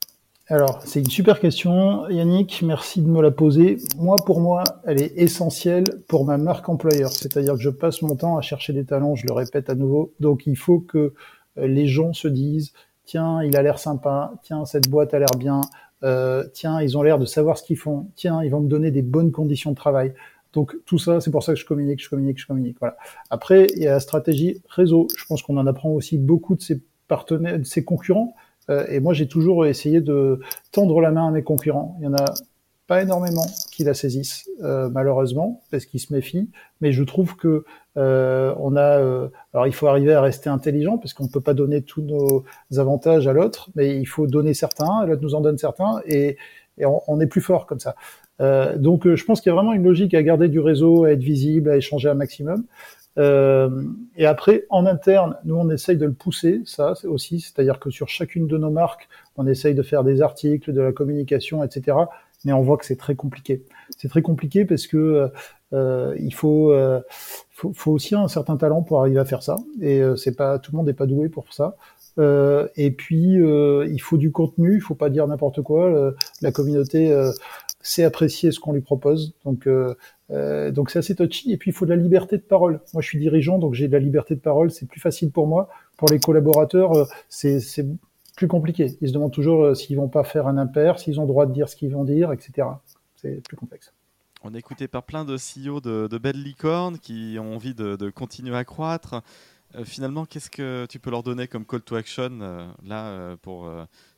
[0.50, 2.62] Alors, c'est une super question, Yannick.
[2.66, 3.80] Merci de me la poser.
[3.98, 7.12] Moi, pour moi, elle est essentielle pour ma marque employeur.
[7.12, 10.14] C'est-à-dire que je passe mon temps à chercher des talents, je le répète à nouveau.
[10.22, 11.14] Donc, il faut que
[11.58, 12.72] euh, les gens se disent,
[13.04, 15.60] tiens, il a l'air sympa, tiens, cette boîte a l'air bien,
[16.04, 18.90] euh, tiens, ils ont l'air de savoir ce qu'ils font, tiens, ils vont me donner
[18.90, 20.14] des bonnes conditions de travail.
[20.54, 22.78] Donc tout ça, c'est pour ça que je communique, je communique, je communique.
[22.80, 22.96] Voilà.
[23.30, 25.08] Après, il y a la stratégie réseau.
[25.18, 28.34] Je pense qu'on en apprend aussi beaucoup de ses partenaires, de ses concurrents.
[28.70, 30.40] Euh, et moi, j'ai toujours essayé de
[30.72, 31.98] tendre la main à mes concurrents.
[32.00, 32.26] Il y en a
[32.88, 36.50] pas énormément qui la saisissent, euh, malheureusement, parce qu'ils se méfient.
[36.80, 37.66] Mais je trouve que
[37.98, 39.00] euh, on a.
[39.00, 42.02] Euh, alors, il faut arriver à rester intelligent, parce qu'on ne peut pas donner tous
[42.02, 42.46] nos
[42.78, 46.38] avantages à l'autre, mais il faut donner certains, l'autre nous en donne certains, et,
[46.82, 47.96] on, on, est plus fort comme ça.
[48.40, 51.12] Euh, donc, je pense qu'il y a vraiment une logique à garder du réseau, à
[51.12, 52.64] être visible, à échanger un maximum.
[53.18, 53.84] Euh,
[54.16, 58.08] et après, en interne, nous, on essaye de le pousser, ça aussi, c'est-à-dire que sur
[58.10, 61.98] chacune de nos marques, on essaye de faire des articles, de la communication, etc.
[62.46, 63.64] Mais on voit que c'est très compliqué.
[63.98, 65.32] C'est très compliqué parce que
[65.74, 67.02] euh, il faut, euh,
[67.52, 69.58] faut, faut, aussi un certain talent pour arriver à faire ça.
[69.82, 71.76] Et euh, c'est pas tout le monde n'est pas doué pour ça.
[72.20, 74.76] Euh, et puis, il faut du contenu.
[74.76, 76.14] Il faut pas dire n'importe quoi.
[76.42, 77.14] la communauté
[77.88, 79.34] sait apprécier ce qu'on lui propose.
[79.46, 81.52] Donc, euh, donc c'est assez touchy.
[81.52, 82.82] Et puis il faut de la liberté de parole.
[82.94, 84.72] Moi, je suis dirigeant, donc j'ai de la liberté de parole.
[84.72, 85.70] C'est plus facile pour moi.
[85.96, 87.86] Pour les collaborateurs, euh, c'est
[88.36, 88.98] plus compliqué.
[89.02, 91.54] Ils se demandent toujours euh, s'ils vont pas faire un impair, s'ils ont droit de
[91.54, 92.68] dire ce qu'ils vont dire, etc.
[93.16, 93.94] C'est plus complexe.
[94.44, 97.96] On est écouté par plein de CEO de, de belles licornes qui ont envie de,
[97.96, 99.24] de continuer à croître.
[99.84, 103.68] finalement, qu'est-ce que tu peux leur donner comme call to action là pour,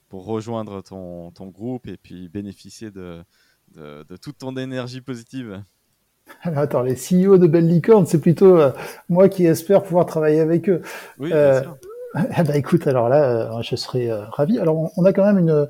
[0.10, 3.24] pour rejoindre ton, ton, groupe et puis bénéficier de,
[3.76, 5.64] de toute ton énergie positive
[6.42, 8.72] alors, attends, les CEO de Belle Licorne, c'est plutôt euh,
[9.08, 10.82] moi qui espère pouvoir travailler avec eux.
[11.20, 11.78] Oui, euh, bien sûr.
[12.16, 14.58] Eh ben, écoute, alors là, euh, je serais ravi.
[14.58, 15.68] Alors, on, a quand même une,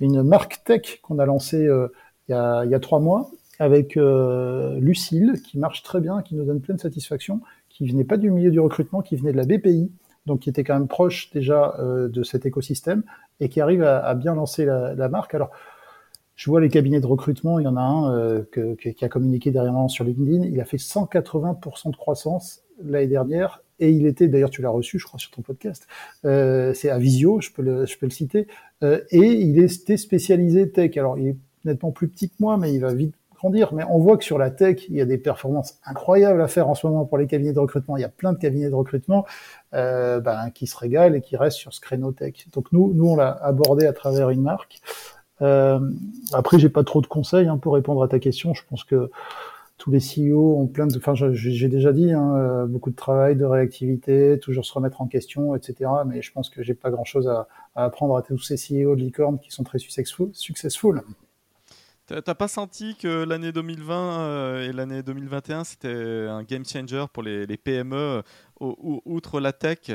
[0.00, 3.96] une marque tech qu'on a lancée il, y a, il y a trois mois avec
[3.96, 8.50] Lucille, qui marche très bien, qui nous donne pleine satisfaction, qui venait pas du milieu
[8.50, 9.90] du recrutement, qui venait de la BPI,
[10.26, 13.02] donc qui était quand même proche déjà de cet écosystème
[13.40, 15.34] et qui arrive à, à bien lancer la, la marque.
[15.34, 15.52] Alors,
[16.38, 18.44] je vois les cabinets de recrutement, il y en a un euh,
[18.78, 23.90] qui a communiqué derrière sur LinkedIn, il a fait 180% de croissance l'année dernière et
[23.90, 25.88] il était, d'ailleurs tu l'as reçu je crois sur ton podcast,
[26.24, 28.46] euh, c'est Avisio, je peux le, je peux le citer,
[28.84, 30.96] euh, et il était spécialisé tech.
[30.96, 33.74] Alors il est nettement plus petit que moi, mais il va vite grandir.
[33.74, 36.68] Mais on voit que sur la tech, il y a des performances incroyables à faire
[36.68, 37.96] en ce moment pour les cabinets de recrutement.
[37.96, 39.26] Il y a plein de cabinets de recrutement
[39.74, 42.46] euh, ben, qui se régalent et qui restent sur ce créneau tech.
[42.52, 44.80] Donc nous, nous on l'a abordé à travers une marque.
[45.42, 45.78] Euh,
[46.32, 48.54] après, j'ai pas trop de conseils hein, pour répondre à ta question.
[48.54, 49.10] Je pense que
[49.76, 53.36] tous les CEO ont plein de, enfin, j'ai déjà dit, hein, euh, beaucoup de travail,
[53.36, 55.90] de réactivité, toujours se remettre en question, etc.
[56.04, 57.46] Mais je pense que j'ai pas grand chose à,
[57.76, 60.30] apprendre à tous ces CEO de licorne qui sont très successful.
[60.32, 61.02] successful.
[62.06, 67.22] T'as pas senti que l'année 2020 euh, et l'année 2021 c'était un game changer pour
[67.22, 68.22] les, les PME,
[68.60, 69.90] outre la tech?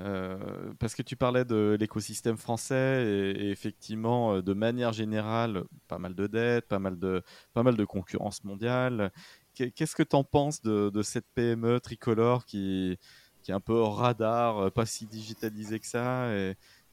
[0.00, 5.98] Euh, parce que tu parlais de l'écosystème français et, effectivement, euh, de manière générale, pas
[5.98, 9.12] mal de dettes, pas mal de, pas mal de concurrence mondiale.
[9.54, 12.96] Qu'est-ce que tu en penses de, cette PME tricolore qui,
[13.42, 16.28] qui est un peu hors radar, euh, pas si digitalisée que ça,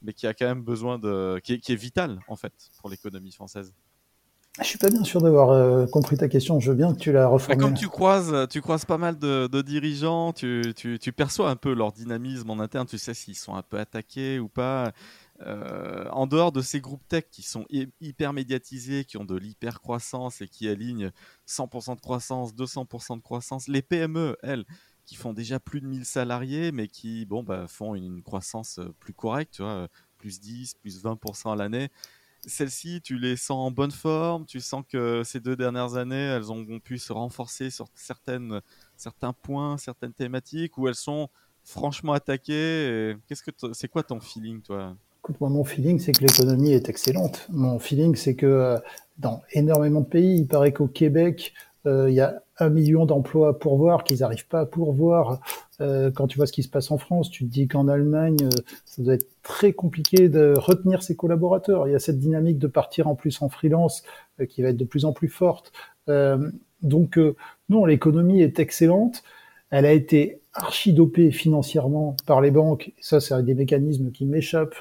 [0.02, 1.40] mais qui a quand même besoin de.
[1.44, 3.72] qui est, qui vitale en fait pour l'économie française?
[4.62, 6.60] Je suis pas bien sûr d'avoir euh, compris ta question.
[6.60, 7.62] Je veux bien que tu la reformules.
[7.62, 10.74] Comme tu croises, tu croises pas mal de, dirigeants, tu,
[11.14, 12.86] perçois un peu leur dynamisme en interne.
[12.86, 14.92] Tu sais s'ils sont un peu attaqués ou pas.
[15.42, 17.66] Euh, en dehors de ces groupes tech qui sont
[18.00, 21.10] hyper médiatisés, qui ont de l'hyper croissance et qui alignent
[21.46, 24.64] 100% de croissance, 200% de croissance, les PME, elles,
[25.04, 29.12] qui font déjà plus de 1000 salariés, mais qui bon, bah, font une croissance plus
[29.12, 31.90] correcte, tu vois, plus 10, plus 20% à l'année
[32.46, 36.50] celles-ci, tu les sens en bonne forme Tu sens que ces deux dernières années, elles
[36.52, 38.60] ont pu se renforcer sur certaines,
[38.96, 41.28] certains points, certaines thématiques, ou elles sont
[41.64, 44.96] franchement attaquées Qu'est-ce que c'est quoi ton feeling, toi?
[45.26, 47.48] Écoute, moi, mon feeling, c'est que l'économie est excellente.
[47.50, 48.78] Mon feeling, c'est que euh,
[49.18, 51.52] dans énormément de pays, il paraît qu'au Québec,
[51.86, 55.40] euh, il y a un million d'emplois à pourvoir qu'ils n'arrivent pas à pourvoir.
[55.80, 58.36] Euh, quand tu vois ce qui se passe en France, tu te dis qu'en Allemagne,
[58.42, 58.48] euh,
[58.84, 61.86] ça doit être très compliqué de retenir ses collaborateurs.
[61.88, 64.02] Il y a cette dynamique de partir en plus en freelance
[64.48, 65.72] qui va être de plus en plus forte.
[66.82, 67.18] donc
[67.68, 69.22] non, l'économie est excellente.
[69.70, 72.92] Elle a été archi dopée financièrement par les banques.
[73.00, 74.76] Ça, c'est des mécanismes qui m'échappent.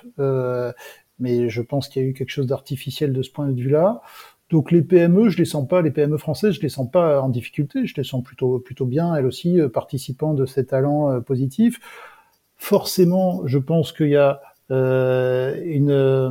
[1.20, 4.02] mais je pense qu'il y a eu quelque chose d'artificiel de ce point de vue-là.
[4.50, 7.30] Donc les PME, je les sens pas, les PME françaises, je les sens pas en
[7.30, 11.20] difficulté, je les sens plutôt plutôt bien, elles aussi euh, participant de ces talents euh,
[11.20, 11.80] positifs.
[12.56, 16.30] Forcément, je pense qu'il y a euh, une euh,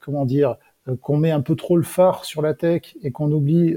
[0.00, 0.56] comment dire
[1.00, 3.74] qu'on met un peu trop le phare sur la tech et qu'on oublie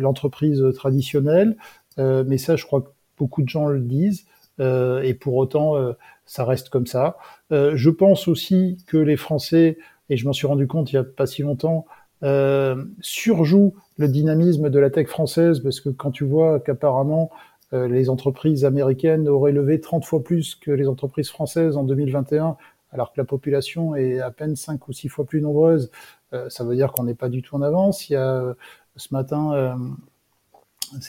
[0.00, 1.54] l'entreprise traditionnelle.
[1.98, 4.24] mais ça, je crois que beaucoup de gens le disent.
[4.58, 5.74] et pour autant,
[6.24, 7.18] ça reste comme ça.
[7.50, 9.76] je pense aussi que les Français,
[10.08, 11.84] et je m'en suis rendu compte il y a pas si longtemps,
[12.22, 17.30] euh, surjoue le dynamisme de la tech française parce que quand tu vois qu'apparemment
[17.72, 22.56] euh, les entreprises américaines auraient levé 30 fois plus que les entreprises françaises en 2021,
[22.92, 25.90] alors que la population est à peine 5 ou 6 fois plus nombreuse,
[26.32, 28.08] euh, ça veut dire qu'on n'est pas du tout en avance.
[28.08, 28.54] Il y a
[28.96, 29.76] ce matin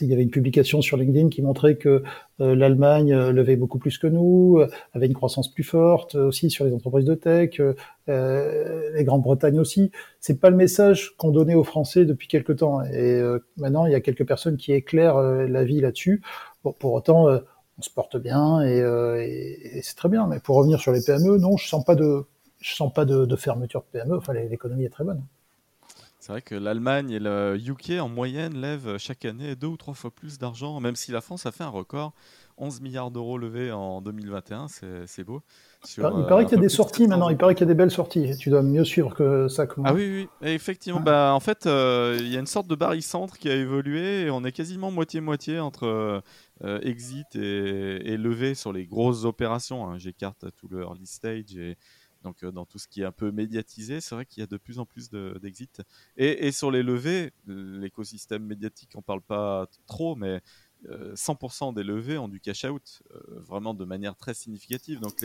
[0.02, 2.04] il y avait une publication sur LinkedIn qui montrait que
[2.40, 6.50] euh, l'Allemagne euh, levait beaucoup plus que nous, euh, avait une croissance plus forte aussi
[6.50, 7.62] sur les entreprises de tech,
[8.08, 9.92] les Grande-Bretagne aussi.
[10.20, 12.84] C'est pas le message qu'on donnait aux Français depuis quelque temps.
[12.84, 13.22] Et
[13.58, 16.22] maintenant, il y a quelques personnes qui éclairent la vie là-dessus.
[16.64, 20.26] Bon, pour autant, on se porte bien et, et, c'est très bien.
[20.28, 22.24] Mais pour revenir sur les PME, non, je sens pas de,
[22.62, 24.18] je sens pas de, de fermeture de PME.
[24.18, 25.22] Enfin, l'économie est très bonne.
[26.28, 29.94] C'est vrai que l'Allemagne et le UK en moyenne lèvent chaque année deux ou trois
[29.94, 32.12] fois plus d'argent, même si la France a fait un record.
[32.58, 34.68] 11 milliards d'euros levés en 2021,
[35.06, 35.42] c'est beau.
[35.98, 37.92] il paraît qu'il y a des sorties maintenant, il paraît qu'il y a des belles
[37.92, 38.36] sorties.
[38.38, 39.68] Tu dois mieux suivre que ça.
[39.86, 41.00] Ah oui, oui, effectivement.
[41.00, 44.30] Bah, en fait, euh, il y a une sorte de barycentre qui a évolué et
[44.30, 45.86] on est quasiment moitié-moitié entre
[46.64, 49.88] euh, exit et, et levée sur les grosses opérations.
[49.88, 49.98] Hein.
[49.98, 51.78] J'écarte tout le early stage et,
[52.28, 54.48] donc euh, dans tout ce qui est un peu médiatisé, c'est vrai qu'il y a
[54.48, 55.70] de plus en plus d'exits.
[56.18, 60.42] et, sur les levées, l'écosystème médiatique, on parle pas trop, mais
[60.86, 65.00] 100% euh, des levées ont du cash out, euh, vraiment de manière très significative.
[65.00, 65.24] Donc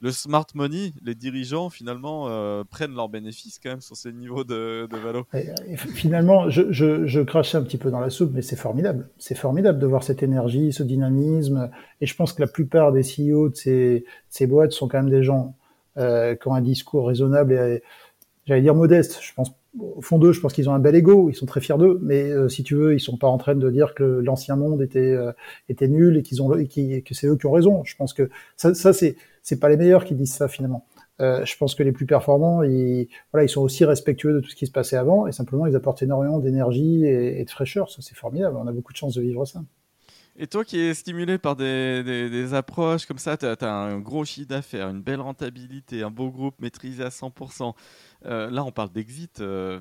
[0.00, 4.86] le smart money, les dirigeants finalement prennent leurs bénéfices quand même sur ces niveaux de,
[4.90, 9.08] de finalement, je, je, je, crachais un petit peu dans la soupe, mais c'est formidable.
[9.16, 11.70] C'est formidable de voir cette énergie, ce dynamisme.
[12.02, 13.54] Et je pense que la plupart des CEO de
[14.28, 15.56] ces boîtes sont quand même des gens
[15.98, 17.82] euh, qui ont un discours raisonnable et
[18.46, 19.18] j'allais dire modeste.
[19.22, 21.60] Je pense au fond d'eux, je pense qu'ils ont un bel ego, ils sont très
[21.60, 24.04] fiers d'eux, mais euh, si tu veux, ils sont pas en train de dire que
[24.04, 25.32] l'ancien monde était euh,
[25.82, 27.84] nul et qu'ils ont et que c'est eux qui ont raison.
[27.84, 30.86] Je pense que ça, ça c'est c'est pas les meilleurs qui disent ça finalement.
[31.20, 34.50] Euh, je pense que les plus performants, ils, voilà, ils sont aussi respectueux de tout
[34.50, 37.90] ce qui se passait avant et simplement ils apportent énormément d'énergie et, et, de fraîcheur.
[37.90, 38.56] Ça, c'est formidable.
[38.56, 39.62] On a beaucoup de chance de vivre ça.
[40.38, 44.24] Et toi qui es stimulé par des, des, approches comme ça, tu as, un gros
[44.26, 47.74] chiffre d'affaires, une belle rentabilité, un beau groupe maîtrisé à 100%.
[48.26, 49.40] Euh, là, on parle d'exit.
[49.40, 49.78] Euh,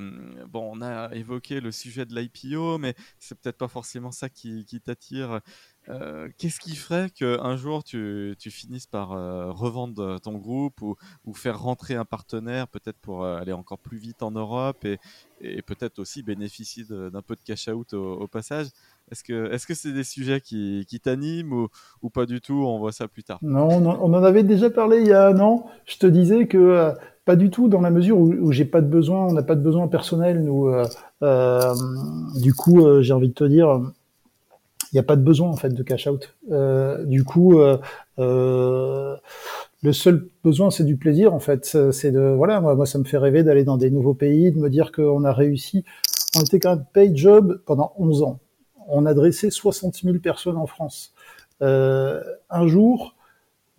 [0.47, 4.65] bon, on a évoqué le sujet de l'IPO, mais c'est peut-être pas forcément ça qui,
[4.65, 5.41] qui t'attire.
[5.89, 11.95] Euh, qu'est-ce qui ferait qu'un jour tu, finisses par revendre ton groupe ou, faire rentrer
[11.95, 14.97] un partenaire, peut-être pour aller encore plus vite en Europe et,
[15.61, 18.67] peut-être aussi bénéficier d'un peu de cash out au, passage?
[19.11, 21.67] Est-ce que c'est des sujets qui, t'animent
[22.01, 22.63] ou, pas du tout?
[22.65, 23.39] On voit ça plus tard.
[23.41, 25.67] Non, on en, avait déjà parlé il y a un an.
[25.85, 26.91] Je te disais que euh,
[27.25, 29.61] pas du tout dans la mesure où, j'ai pas de besoin, on n'a pas de
[29.61, 30.47] besoin personnel.
[30.47, 30.85] Euh,
[31.23, 31.73] euh,
[32.39, 33.81] du coup, euh, j'ai envie de te dire,
[34.95, 36.35] il n'y a pas de besoin en fait de cash out.
[37.05, 37.59] du coup.
[38.17, 39.19] le
[39.91, 41.77] seul besoin, c'est du plaisir, en fait.
[41.91, 44.69] C'est de, voilà, moi, ça me fait rêver d'aller dans des nouveaux pays, de me
[44.69, 45.83] dire qu'on a réussi.
[46.37, 48.39] On était quand même pay job pendant 11 ans
[48.87, 51.13] on adressait 60 000 personnes en France.
[51.61, 53.15] Euh, un jour,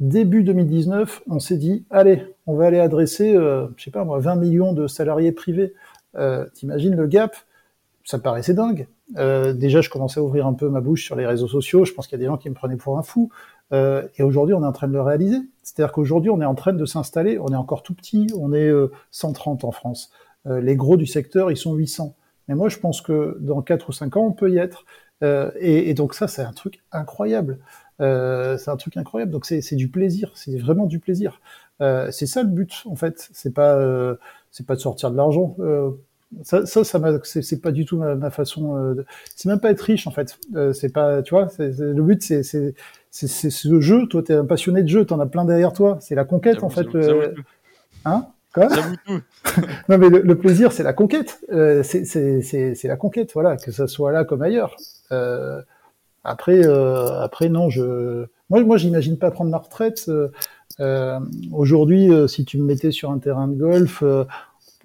[0.01, 4.19] début 2019, on s'est dit, allez, on va aller adresser, euh, je sais pas moi,
[4.19, 5.75] 20 millions de salariés privés.
[6.17, 7.37] Euh, T'imagines le gap?
[8.05, 8.87] Ça paraissait dingue.
[9.17, 11.85] Euh, déjà, je commençais à ouvrir un peu ma bouche sur les réseaux sociaux.
[11.85, 13.31] Je pense qu'il y a des gens qui me prenaient pour un fou.
[13.73, 15.39] Euh, et aujourd'hui, on est en train de le réaliser.
[15.63, 17.39] C'est-à-dire qu'aujourd'hui, on est en train de s'installer.
[17.39, 18.27] On est encore tout petit.
[18.39, 18.71] On est
[19.11, 20.11] 130 en France.
[20.45, 22.15] les gros du secteur, ils sont 800.
[22.49, 24.85] Mais moi, je pense que dans 4 ou 5 ans, on peut y être.
[25.23, 27.59] Euh, et, et, donc ça, c'est un truc incroyable.
[28.01, 29.33] Euh, c'est un truc incroyable.
[29.33, 30.33] Donc c'est du plaisir.
[30.35, 31.41] C'est vraiment du plaisir.
[31.81, 33.29] Euh, c'est ça le but, en fait.
[33.33, 34.17] C'est pas, euh,
[34.51, 35.57] c'est pas de sortir de l'argent.
[36.43, 38.95] Ça, ça, ça c'est pas du tout ma, façon.
[38.95, 39.05] de...
[39.35, 40.39] C'est même pas être riche en fait.
[40.75, 41.49] c'est pas, tu vois.
[41.59, 42.43] le but, c'est
[43.11, 44.07] c'est ce jeu.
[44.09, 45.05] Toi, t'es un passionné de jeu.
[45.05, 45.99] T'en as plein derrière toi.
[46.01, 46.87] C'est la conquête en fait.
[48.05, 48.27] Hein?
[48.53, 48.69] Quoi?
[49.89, 54.13] Non mais le, plaisir c'est la conquête, euh, c'est la conquête, voilà, que ça soit
[54.13, 54.77] là comme ailleurs.
[55.13, 55.63] Euh,
[56.25, 60.09] après, euh, après non, je, moi, moi, j'imagine pas prendre ma retraite.
[60.81, 61.21] Euh,
[61.53, 64.25] Aujourd'hui, euh, si tu me mettais sur un terrain de golf, euh,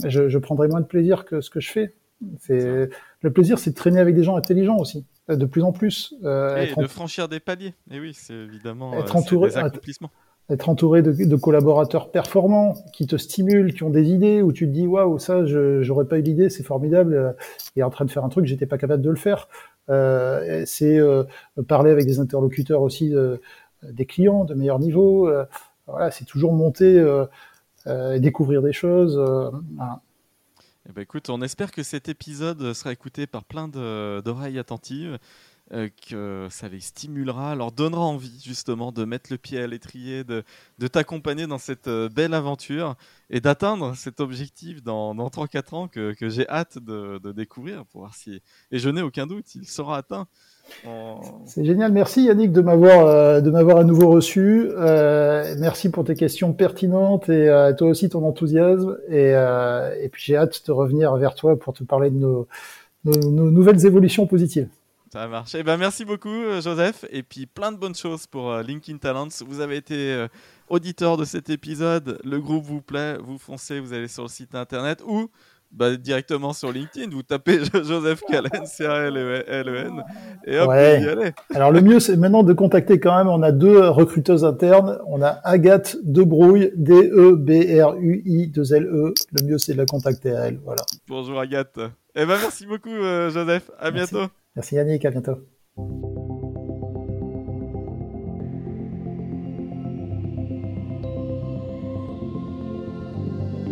[0.06, 1.96] je, je, prendrais moins de plaisir que ce que je fais.
[2.40, 2.90] C'est
[3.22, 6.14] le plaisir, c'est de traîner avec des gens intelligents aussi, de plus en plus.
[6.22, 7.74] et de franchir des paliers.
[7.90, 10.12] Et oui, c'est évidemment être entouré, des accomplissements
[10.50, 14.68] être entouré de, de, collaborateurs performants qui te stimulent, qui ont des idées, où tu
[14.68, 17.32] te dis waouh ça j'aurais pas eu l'idée, c'est formidable, euh,
[17.76, 19.48] et en train de faire un truc j'étais pas capable de le faire.
[19.90, 21.24] Euh, c'est euh,
[21.68, 23.38] parler avec des interlocuteurs aussi, euh,
[23.84, 25.28] des clients de meilleur niveau.
[25.28, 25.46] Euh,
[25.88, 27.04] voilà, c'est toujours monter
[27.88, 29.18] et découvrir des choses.
[29.76, 30.02] Voilà.
[30.90, 35.20] Eh ben écoute, on espère que cet épisode sera écouté par plein d'oreilles attentives.
[35.74, 40.26] Euh, que ça les stimulera, leur donnera envie justement de mettre le pied à l'étrier,
[40.26, 40.44] de,
[40.80, 42.98] de t'accompagner dans cette euh, belle aventure
[43.30, 47.86] et d'atteindre cet objectif dans, dans 3-4 ans que, que j'ai hâte de, de, découvrir
[47.86, 48.42] pour voir si...
[48.72, 50.28] Et je n'ai aucun doute, il sera atteint.
[51.46, 54.70] C'est génial, merci Yannick de m'avoir euh, de m'avoir à nouveau reçu.
[54.72, 58.98] Euh, merci pour tes questions pertinentes et euh, toi aussi ton enthousiasme.
[59.10, 62.48] Et, et puis j'ai hâte de revenir vers toi pour te parler de nos,
[63.06, 64.68] nos, nos nouvelles évolutions positives.
[65.12, 65.58] Ça a marché.
[65.60, 66.30] Eh ben, merci beaucoup,
[66.62, 67.04] Joseph.
[67.10, 69.28] Et puis, plein de bonnes choses pour euh, LinkedIn Talents.
[69.46, 70.30] Vous avez été euh,
[70.70, 72.18] auditeur de cet épisode.
[72.24, 73.18] Le groupe vous plaît.
[73.22, 75.30] Vous foncez, vous allez sur le site internet ou
[75.72, 77.10] bah, directement sur LinkedIn.
[77.12, 80.04] Vous tapez Joseph Callen, C-A-L-E-N.
[80.46, 81.02] Et hop, ouais.
[81.02, 81.32] y allez.
[81.54, 83.28] Alors, le mieux, c'est maintenant de contacter quand même.
[83.28, 85.00] On a deux recruteuses internes.
[85.08, 89.14] On a Agathe Debrouille, D-E-B-R-U-I, 2 L-E.
[89.40, 90.60] Le mieux, c'est de la contacter à elle.
[90.64, 90.84] Voilà.
[91.08, 91.80] Bonjour, Agathe.
[92.16, 92.96] Eh ben, merci beaucoup,
[93.30, 93.72] Joseph.
[93.80, 94.28] À bientôt.
[94.56, 95.38] Merci Yannick, à bientôt.